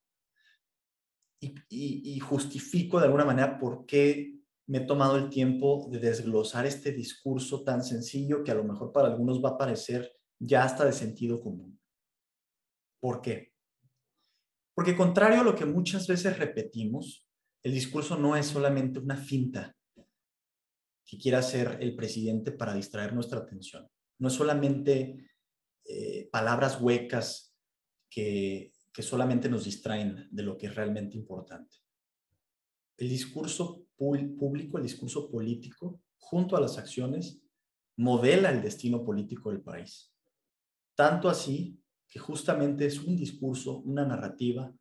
Y, 1.40 2.20
justifico 2.20 3.00
de 3.00 3.06
alguna 3.06 3.24
manera 3.24 3.60
por 3.60 3.86
qué 3.86 4.40
me 4.66 4.80
he 4.80 4.82
tomado 4.82 5.18
el 5.18 5.30
tiempo 5.30 5.88
de 5.92 6.00
desglosar 6.00 6.66
este 6.66 6.92
discurso 6.92 7.64
tan 7.64 7.84
sencillo 7.84 8.44
que 8.44 8.52
a 8.52 8.56
lo 8.56 8.64
mejor 8.64 8.92
para 8.92 9.08
algunos 9.08 9.42
va 9.44 9.50
a 9.50 9.58
parecer 9.58 10.12
ya 10.40 10.64
hasta 10.64 10.84
de 10.84 10.94
sentido 10.94 11.40
común. 11.40 11.80
¿Por 13.00 13.22
qué? 13.22 13.54
Porque 14.78 14.96
contrario 14.96 15.42
a 15.42 15.44
lo 15.44 15.56
que 15.56 15.66
muchas 15.66 16.06
veces 16.06 16.38
repetimos, 16.38 17.26
el 17.64 17.74
discurso 17.74 18.16
no 18.16 18.36
es 18.36 18.46
solamente 18.46 19.00
una 19.00 19.18
finta 19.18 19.76
que 21.04 21.18
quiera 21.18 21.40
hacer 21.40 21.80
el 21.82 21.96
presidente 21.96 22.52
para 22.52 22.76
distraer 22.76 23.12
nuestra 23.12 23.40
atención. 23.40 23.90
No 24.20 24.28
es 24.28 24.36
solamente 24.36 25.32
eh, 25.84 26.30
palabras 26.32 26.80
huecas 26.80 27.56
que, 28.08 28.72
que 28.94 29.02
solamente 29.02 29.50
nos 29.50 29.66
distraen 29.66 30.28
de 30.30 30.44
lo 30.44 30.56
que 30.56 30.68
es 30.68 30.76
realmente 30.76 31.18
importante. 31.18 31.78
El 32.98 33.10
discurso 33.10 33.88
público, 33.96 34.78
el 34.78 34.84
discurso 34.84 35.32
político, 35.32 36.04
junto 36.20 36.56
a 36.56 36.62
las 36.62 36.78
acciones, 36.78 37.42
modela 37.96 38.52
el 38.52 38.62
destino 38.62 39.04
político 39.04 39.50
del 39.50 39.62
país. 39.62 40.14
Tanto 40.94 41.30
así 41.30 41.82
justamente 42.18 42.86
es 42.86 43.00
un 43.00 43.16
discurso, 43.16 43.80
una 43.80 44.06
narrativa, 44.06 44.74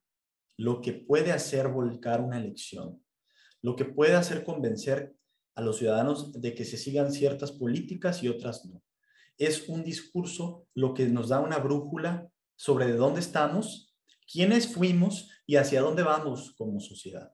lo 0.56 0.80
que 0.80 0.92
puede 0.92 1.32
hacer 1.32 1.68
volcar 1.68 2.20
una 2.20 2.38
elección, 2.38 3.02
lo 3.62 3.76
que 3.76 3.84
puede 3.84 4.14
hacer 4.14 4.44
convencer 4.44 5.14
a 5.54 5.62
los 5.62 5.78
ciudadanos 5.78 6.32
de 6.40 6.54
que 6.54 6.64
se 6.64 6.76
sigan 6.76 7.12
ciertas 7.12 7.52
políticas 7.52 8.22
y 8.22 8.28
otras 8.28 8.64
no. 8.66 8.82
Es 9.38 9.68
un 9.68 9.84
discurso 9.84 10.66
lo 10.74 10.94
que 10.94 11.06
nos 11.08 11.28
da 11.28 11.40
una 11.40 11.58
brújula 11.58 12.30
sobre 12.56 12.86
de 12.86 12.96
dónde 12.96 13.20
estamos, 13.20 13.94
quiénes 14.30 14.72
fuimos 14.72 15.30
y 15.46 15.56
hacia 15.56 15.82
dónde 15.82 16.02
vamos 16.02 16.54
como 16.56 16.80
sociedad. 16.80 17.32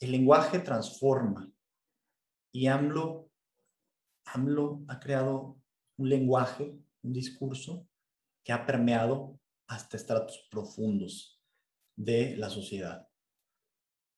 El 0.00 0.12
lenguaje 0.12 0.60
transforma 0.60 1.50
y 2.52 2.68
AMLO, 2.68 3.30
AMLO 4.26 4.84
ha 4.86 5.00
creado 5.00 5.60
un 5.96 6.08
lenguaje, 6.08 6.78
un 7.02 7.12
discurso 7.12 7.87
que 8.48 8.54
ha 8.54 8.64
permeado 8.64 9.38
hasta 9.66 9.98
estratos 9.98 10.48
profundos 10.50 11.38
de 11.94 12.34
la 12.38 12.48
sociedad. 12.48 13.06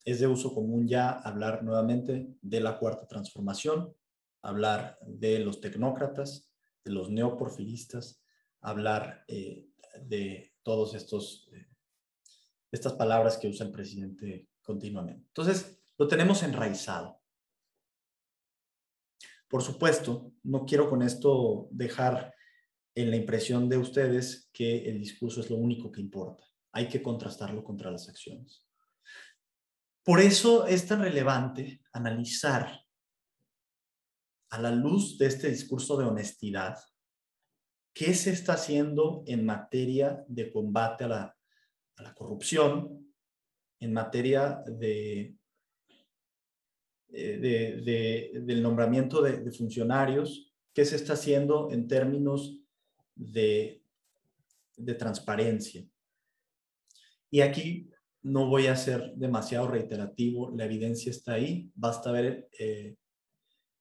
Es 0.05 0.21
de 0.21 0.29
uso 0.29 0.55
común 0.55 0.87
ya 0.87 1.11
hablar 1.11 1.65
nuevamente 1.65 2.37
de 2.41 2.61
la 2.61 2.79
cuarta 2.79 3.09
transformación, 3.09 3.93
hablar 4.41 5.01
de 5.03 5.41
los 5.41 5.61
tecnócratas, 5.61 6.49
de 6.85 6.93
los 6.93 7.11
neoporfiristas, 7.11 8.23
hablar 8.61 9.25
eh, 9.27 9.69
de 10.01 10.55
todos 10.63 10.95
estos 10.95 11.51
eh, 11.53 11.67
estas 12.71 12.93
palabras 12.93 13.37
que 13.37 13.49
usa 13.49 13.67
el 13.67 13.73
presidente 13.73 14.49
continuamente. 14.63 15.25
Entonces, 15.27 15.83
lo 15.99 16.07
tenemos 16.07 16.45
enraizado. 16.45 17.21
Por 19.49 19.63
supuesto, 19.63 20.35
no 20.45 20.65
quiero 20.67 20.89
con 20.89 21.03
esto 21.03 21.67
dejar 21.73 22.33
en 22.95 23.11
la 23.11 23.17
impresión 23.17 23.69
de 23.69 23.79
ustedes 23.79 24.49
que 24.53 24.89
el 24.89 24.99
discurso 24.99 25.41
es 25.41 25.51
lo 25.51 25.57
único 25.57 25.91
que 25.91 26.01
importa. 26.01 26.45
Hay 26.73 26.89
que 26.89 27.03
contrastarlo 27.03 27.65
contra 27.65 27.91
las 27.91 28.09
acciones. 28.09 28.67
Por 30.03 30.21
eso 30.21 30.67
es 30.67 30.87
tan 30.87 31.01
relevante 31.01 31.83
analizar 31.93 32.81
a 34.51 34.61
la 34.61 34.71
luz 34.71 35.19
de 35.19 35.27
este 35.27 35.51
discurso 35.51 35.97
de 35.97 36.05
honestidad 36.05 36.79
qué 37.93 38.15
se 38.15 38.31
está 38.31 38.55
haciendo 38.55 39.23
en 39.27 39.45
materia 39.45 40.25
de 40.27 40.51
combate 40.51 41.05
a 41.05 41.09
la, 41.09 41.37
a 41.97 42.03
la 42.03 42.15
corrupción, 42.15 43.13
en 43.81 43.93
materia 43.93 44.63
de, 44.67 45.37
eh, 47.13 48.41
del 48.45 48.63
nombramiento 48.63 49.21
de, 49.23 49.51
funcionarios, 49.51 50.53
qué 50.73 50.85
se 50.85 50.97
está 50.97 51.15
haciendo 51.15 51.71
en 51.73 51.89
términos 51.89 52.61
de, 53.21 53.83
transparencia. 54.99 55.87
Y 57.31 57.43
aquí 57.43 57.91
no 58.23 58.47
voy 58.47 58.67
a 58.67 58.77
ser 58.77 59.13
demasiado 59.15 59.69
reiterativo, 59.69 60.51
la 60.57 60.65
evidencia 60.65 61.11
está 61.11 61.35
ahí, 61.35 61.71
basta 61.75 62.11
ver 62.11 62.49
eh, 62.59 62.97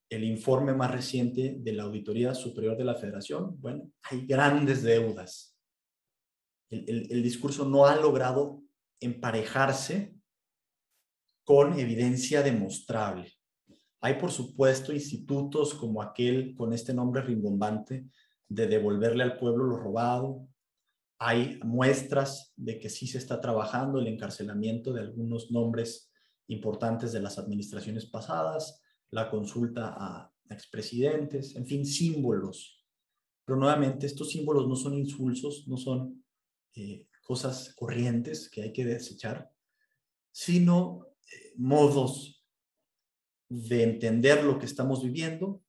el 0.10 0.23
informe 0.23 0.73
más 0.73 0.91
reciente 0.91 1.56
de 1.58 1.73
la 1.73 1.84
Auditoría 1.84 2.34
Superior 2.34 2.78
de 2.78 2.84
la 2.84 2.95
Federación. 2.95 3.60
Bueno, 3.60 3.89
hay 4.04 4.25
grandes 4.25 4.84
deudas. 4.84 5.56
el 6.69 7.23
discurso 7.23 7.65
no 7.65 7.86
ha 7.86 7.95
logrado 7.95 8.62
emparejarse 8.99 10.13
con 11.43 11.80
evidencia 11.80 12.43
demostrable. 12.43 13.34
Hay, 14.02 14.15
por 14.15 14.32
supuesto, 14.32 14.93
institutos 14.93 15.73
como 15.73 16.02
aquel 16.02 16.56
con 16.56 16.73
este 16.73 16.93
nombre 16.93 17.21
rimbombante 17.21 18.06
de 18.49 18.67
devolverle 18.67 19.23
al 19.23 19.38
pueblo 19.38 19.65
lo 19.65 19.77
robado. 19.77 20.47
Hay 21.19 21.59
muestras 21.63 22.53
de 22.55 22.79
que 22.79 22.89
sí 22.89 23.07
se 23.07 23.19
está 23.19 23.39
trabajando 23.39 23.99
el 23.99 24.07
encarcelamiento 24.07 24.91
de 24.91 25.01
algunos 25.01 25.51
nombres 25.51 26.12
importantes 26.47 27.12
de 27.12 27.21
las 27.21 27.38
administraciones 27.38 28.07
pasadas, 28.07 28.81
la 29.12 29.29
consulta 29.29 29.95
a 29.97 30.33
expresidentes, 30.49 31.55
en 31.55 31.65
fin, 31.67 31.85
símbolos. 31.85 32.85
Pero 33.45 33.59
nuevamente, 33.59 34.07
estos 34.07 34.31
símbolos 34.31 34.67
no 34.67 34.75
son 34.75 34.95
insulsos, 34.95 35.67
no 35.67 35.77
son 35.77 36.23
eh, 36.75 37.07
cosas 37.23 37.73
corrientes 37.75 38.49
que 38.49 38.63
hay 38.63 38.73
que 38.73 38.85
desechar, 38.85 39.51
sino 40.31 41.05
eh, 41.31 41.53
modos 41.57 42.43
de 43.47 43.83
entender 43.83 44.43
lo 44.43 44.57
que 44.57 44.65
estamos 44.65 45.03
viviendo 45.03 45.62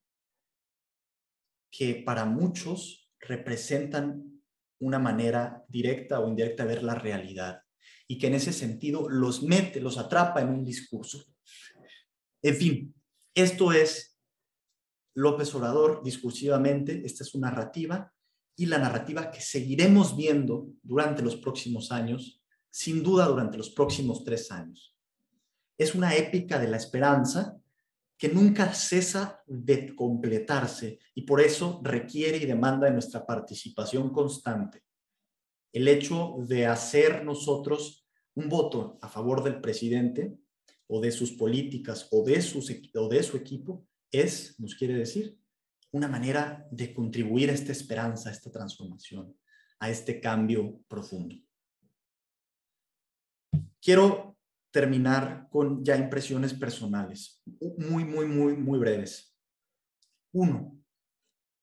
que 1.70 2.02
para 2.04 2.24
muchos 2.24 3.10
representan 3.20 4.42
una 4.80 4.98
manera 4.98 5.64
directa 5.68 6.20
o 6.20 6.28
indirecta 6.28 6.64
de 6.64 6.74
ver 6.74 6.82
la 6.82 6.94
realidad 6.94 7.62
y 8.08 8.18
que 8.18 8.26
en 8.26 8.34
ese 8.34 8.52
sentido 8.52 9.08
los 9.08 9.42
mete, 9.42 9.80
los 9.80 9.98
atrapa 9.98 10.40
en 10.40 10.48
un 10.48 10.64
discurso. 10.64 11.24
En 12.42 12.56
fin, 12.56 12.94
esto 13.34 13.72
es 13.72 14.18
López 15.14 15.54
Obrador 15.54 16.02
discursivamente, 16.02 17.02
esta 17.04 17.22
es 17.22 17.30
su 17.30 17.38
narrativa 17.38 18.12
y 18.56 18.66
la 18.66 18.78
narrativa 18.78 19.30
que 19.30 19.40
seguiremos 19.40 20.16
viendo 20.16 20.68
durante 20.82 21.22
los 21.22 21.36
próximos 21.36 21.92
años, 21.92 22.42
sin 22.68 23.02
duda 23.02 23.26
durante 23.26 23.58
los 23.58 23.70
próximos 23.70 24.24
tres 24.24 24.50
años. 24.50 24.96
Es 25.78 25.94
una 25.94 26.16
épica 26.16 26.58
de 26.58 26.68
la 26.68 26.78
esperanza 26.78 27.59
que 28.20 28.28
nunca 28.28 28.74
cesa 28.74 29.42
de 29.46 29.94
completarse 29.96 30.98
y 31.14 31.22
por 31.22 31.40
eso 31.40 31.80
requiere 31.82 32.36
y 32.36 32.44
demanda 32.44 32.86
de 32.86 32.92
nuestra 32.92 33.24
participación 33.24 34.12
constante. 34.12 34.84
El 35.72 35.88
hecho 35.88 36.36
de 36.46 36.66
hacer 36.66 37.24
nosotros 37.24 38.06
un 38.34 38.50
voto 38.50 38.98
a 39.00 39.08
favor 39.08 39.42
del 39.42 39.62
presidente 39.62 40.36
o 40.86 41.00
de 41.00 41.12
sus 41.12 41.32
políticas 41.32 42.08
o 42.10 42.22
de, 42.22 42.42
sus, 42.42 42.70
o 42.94 43.08
de 43.08 43.22
su 43.22 43.38
equipo 43.38 43.86
es, 44.12 44.60
nos 44.60 44.74
quiere 44.74 44.94
decir, 44.96 45.38
una 45.90 46.06
manera 46.06 46.68
de 46.70 46.92
contribuir 46.92 47.48
a 47.48 47.54
esta 47.54 47.72
esperanza, 47.72 48.28
a 48.28 48.32
esta 48.32 48.50
transformación, 48.50 49.34
a 49.78 49.88
este 49.88 50.20
cambio 50.20 50.82
profundo. 50.88 51.36
Quiero 53.80 54.36
terminar 54.70 55.48
con 55.50 55.84
ya 55.84 55.96
impresiones 55.96 56.54
personales, 56.54 57.42
muy, 57.78 58.04
muy, 58.04 58.26
muy, 58.26 58.56
muy 58.56 58.78
breves. 58.78 59.36
Uno, 60.32 60.78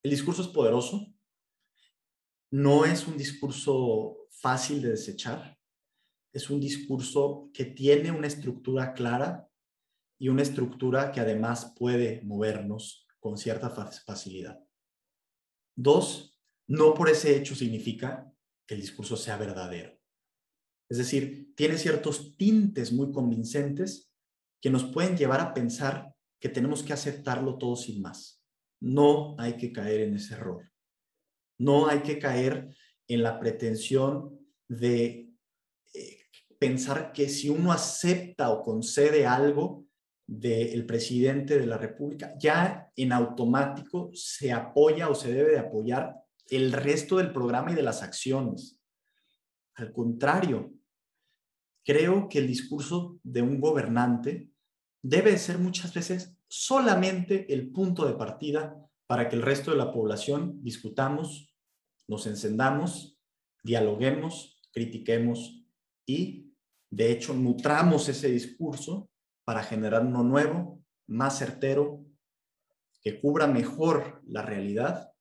el 0.04 0.12
discurso 0.12 0.42
es 0.42 0.48
poderoso, 0.48 1.14
no 2.52 2.86
es 2.86 3.08
un 3.08 3.18
discurso 3.18 4.28
fácil 4.30 4.82
de 4.82 4.90
desechar, 4.90 5.58
es 6.34 6.50
un 6.50 6.60
discurso 6.60 7.50
que 7.54 7.66
tiene 7.66 8.12
una 8.12 8.28
estructura 8.28 8.94
clara 8.94 9.50
y 10.20 10.30
una 10.30 10.42
estructura 10.44 11.12
que 11.12 11.20
además 11.20 11.74
puede 11.78 12.22
movernos 12.24 13.08
con 13.20 13.38
cierta 13.38 13.70
facilidad. 13.70 14.60
Dos, 15.76 16.40
no 16.68 16.94
por 16.94 17.10
ese 17.10 17.36
hecho 17.36 17.56
significa 17.56 18.32
que 18.66 18.76
el 18.76 18.82
discurso 18.82 19.16
sea 19.16 19.38
verdadero. 19.38 19.97
Es 20.90 20.98
decir, 20.98 21.54
tiene 21.56 21.78
ciertos 21.78 22.36
tintes 22.38 22.94
muy 22.94 23.12
convincentes 23.12 24.12
que 24.62 24.70
nos 24.70 24.86
pueden 24.86 25.18
llevar 25.18 25.42
a 25.42 25.54
pensar 25.54 26.14
que 26.40 26.50
tenemos 26.50 26.84
que 26.84 26.94
aceptarlo 26.94 27.58
todo 27.58 27.76
sin 27.76 28.02
más. 28.02 28.44
No 28.80 29.36
hay 29.40 29.58
que 29.58 29.72
caer 29.72 30.02
en 30.02 30.16
ese 30.16 30.36
error. 30.36 30.72
No 31.60 31.88
hay 31.88 32.00
que 32.00 32.20
caer 32.20 32.76
en 33.08 33.24
la 33.24 33.40
pretensión 33.40 34.40
de 34.68 35.32
eh, 35.94 36.18
pensar 36.60 37.12
que 37.12 37.30
si 37.30 37.50
uno 37.50 37.72
acepta 37.72 38.52
o 38.52 38.62
concede 38.62 39.26
algo 39.26 39.86
del 40.28 40.86
presidente 40.86 41.58
de 41.58 41.66
la 41.66 41.78
República, 41.78 42.34
ya 42.38 42.92
en 42.96 43.14
automático 43.14 44.12
se 44.14 44.52
apoya 44.52 45.10
o 45.10 45.16
se 45.16 45.32
debe 45.32 45.52
de 45.52 45.60
apoyar 45.60 46.16
el 46.50 46.74
resto 46.74 47.18
del 47.18 47.32
programa 47.32 47.72
y 47.72 47.76
de 47.76 47.84
las 47.84 48.04
acciones. 48.04 48.80
Al 49.76 49.92
contrario, 49.92 50.77
creo 51.88 52.28
que 52.28 52.40
el 52.40 52.48
discurso 52.48 53.18
de 53.24 53.42
un 53.42 53.62
gobernante 53.62 54.52
debe 55.02 55.38
ser 55.38 55.58
muchas 55.58 55.94
veces 55.94 56.38
solamente 56.50 57.52
el 57.54 57.72
punto 57.72 58.06
de 58.06 58.14
partida 58.14 58.76
para 59.08 59.30
que 59.30 59.38
el 59.38 59.42
resto 59.42 59.72
de 59.72 59.78
la 59.78 59.94
población 59.94 60.62
discutamos, 60.62 61.56
nos 62.06 62.28
encendamos, 62.28 63.18
dialoguemos, 63.64 64.62
critiquemos 64.74 65.64
y, 66.06 66.52
de 66.90 67.10
hecho, 67.10 67.34
nutramos 67.34 68.10
ese 68.10 68.30
discurso 68.32 69.10
para 69.46 69.64
generar 69.64 70.06
uno 70.06 70.24
nuevo, 70.24 70.84
más 71.08 71.40
certero, 71.40 72.06
que 73.02 73.22
cubra 73.22 73.48
mejor 73.48 74.22
la 74.28 74.42
realidad 74.42 75.14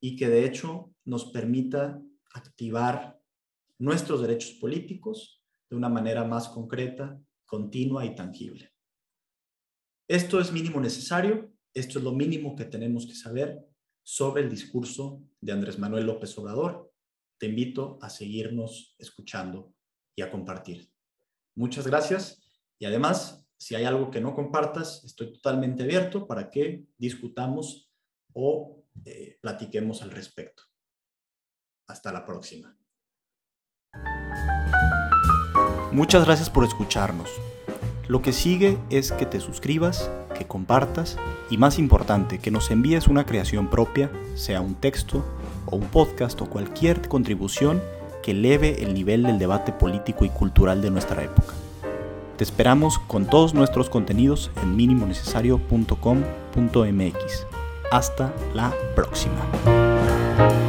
y 0.00 0.14
que, 0.14 0.28
de 0.28 0.44
hecho, 0.44 0.92
nos 1.04 1.32
permita 1.32 2.00
activar 2.32 3.18
nuestros 3.78 4.20
derechos 4.20 4.52
políticos 4.60 5.35
de 5.68 5.76
una 5.76 5.88
manera 5.88 6.24
más 6.24 6.48
concreta, 6.48 7.20
continua 7.44 8.04
y 8.04 8.14
tangible. 8.14 8.72
Esto 10.08 10.40
es 10.40 10.52
mínimo 10.52 10.80
necesario, 10.80 11.52
esto 11.74 11.98
es 11.98 12.04
lo 12.04 12.12
mínimo 12.12 12.54
que 12.54 12.64
tenemos 12.64 13.06
que 13.06 13.14
saber 13.14 13.66
sobre 14.04 14.42
el 14.42 14.50
discurso 14.50 15.22
de 15.40 15.52
Andrés 15.52 15.78
Manuel 15.78 16.06
López 16.06 16.36
Obrador. 16.38 16.92
Te 17.38 17.46
invito 17.46 17.98
a 18.00 18.08
seguirnos 18.08 18.94
escuchando 18.98 19.74
y 20.16 20.22
a 20.22 20.30
compartir. 20.30 20.90
Muchas 21.56 21.86
gracias 21.86 22.42
y 22.78 22.84
además, 22.84 23.46
si 23.58 23.74
hay 23.74 23.84
algo 23.84 24.10
que 24.10 24.20
no 24.20 24.34
compartas, 24.34 25.04
estoy 25.04 25.32
totalmente 25.32 25.82
abierto 25.82 26.26
para 26.26 26.50
que 26.50 26.84
discutamos 26.96 27.90
o 28.32 28.84
eh, 29.04 29.38
platiquemos 29.40 30.02
al 30.02 30.10
respecto. 30.10 30.62
Hasta 31.88 32.12
la 32.12 32.24
próxima. 32.24 32.76
Muchas 35.96 36.24
gracias 36.26 36.50
por 36.50 36.62
escucharnos. 36.62 37.30
Lo 38.06 38.20
que 38.20 38.34
sigue 38.34 38.76
es 38.90 39.12
que 39.12 39.24
te 39.24 39.40
suscribas, 39.40 40.10
que 40.36 40.46
compartas 40.46 41.16
y 41.48 41.56
más 41.56 41.78
importante, 41.78 42.38
que 42.38 42.50
nos 42.50 42.70
envíes 42.70 43.08
una 43.08 43.24
creación 43.24 43.68
propia, 43.68 44.10
sea 44.34 44.60
un 44.60 44.74
texto 44.74 45.24
o 45.64 45.76
un 45.76 45.86
podcast 45.86 46.38
o 46.42 46.50
cualquier 46.50 47.08
contribución 47.08 47.82
que 48.22 48.32
eleve 48.32 48.84
el 48.84 48.92
nivel 48.92 49.22
del 49.22 49.38
debate 49.38 49.72
político 49.72 50.26
y 50.26 50.28
cultural 50.28 50.82
de 50.82 50.90
nuestra 50.90 51.24
época. 51.24 51.54
Te 52.36 52.44
esperamos 52.44 52.98
con 52.98 53.24
todos 53.24 53.54
nuestros 53.54 53.88
contenidos 53.88 54.50
en 54.62 54.76
minimonecesario.com.mx. 54.76 57.46
Hasta 57.90 58.34
la 58.52 58.74
próxima. 58.94 60.65